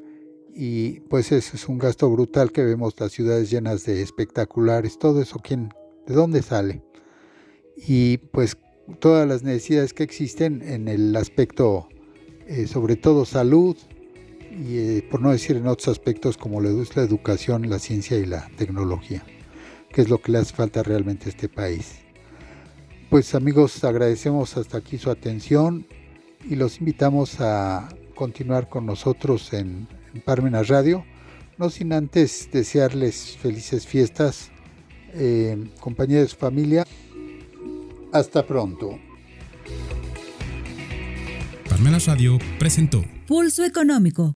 y 0.56 1.02
pues 1.10 1.34
ese 1.34 1.58
es 1.58 1.68
un 1.68 1.78
gasto 1.78 2.10
brutal 2.10 2.54
que 2.54 2.64
vemos 2.64 2.98
las 2.98 3.12
ciudades 3.12 3.52
llenas 3.52 3.84
de 3.84 4.02
espectaculares, 4.02 4.98
todo 4.98 5.22
eso, 5.22 5.40
¿quién, 5.44 5.74
¿de 6.08 6.14
dónde 6.14 6.42
sale? 6.42 6.82
Y 7.76 8.20
pues 8.32 8.56
todas 9.00 9.28
las 9.28 9.44
necesidades 9.44 9.94
que 9.94 10.04
existen 10.04 10.62
en 10.62 10.88
el 10.88 11.16
aspecto, 11.16 11.88
eh, 12.48 12.68
sobre 12.68 12.96
todo 12.96 13.26
salud, 13.26 13.78
y 14.52 14.78
eh, 14.78 15.08
por 15.10 15.22
no 15.22 15.32
decir 15.32 15.58
en 15.58 15.68
otros 15.68 15.90
aspectos 15.90 16.38
como 16.38 16.62
la, 16.62 16.70
la 16.70 17.04
educación, 17.04 17.70
la 17.70 17.80
ciencia 17.80 18.18
y 18.18 18.26
la 18.26 18.50
tecnología, 18.58 19.24
que 19.92 20.02
es 20.02 20.10
lo 20.10 20.20
que 20.22 20.32
le 20.32 20.40
hace 20.40 20.56
falta 20.56 20.82
realmente 20.84 21.26
a 21.26 21.30
este 21.30 21.50
país. 21.50 22.00
Pues 23.10 23.36
amigos, 23.36 23.84
agradecemos 23.84 24.58
hasta 24.58 24.78
aquí 24.80 24.98
su 24.98 25.10
atención 25.10 25.86
y 26.48 26.56
los 26.56 26.80
invitamos 26.80 27.40
a 27.40 27.90
continuar 28.16 28.70
con 28.70 28.86
nosotros 28.86 29.54
en 29.54 29.88
en 30.14 30.22
Parmenas 30.22 30.68
Radio. 30.68 31.06
No 31.58 31.70
sin 31.70 31.94
antes 31.94 32.50
desearles 32.52 33.38
felices 33.38 33.86
fiestas, 33.86 34.50
eh, 35.14 35.58
su 36.28 36.36
familia. 36.38 36.86
Hasta 38.12 38.46
pronto. 38.46 39.00
Parmenas 41.70 42.08
Radio 42.08 42.40
presentó 42.58 43.04
Pulso 43.28 43.64
Económico 43.64 44.28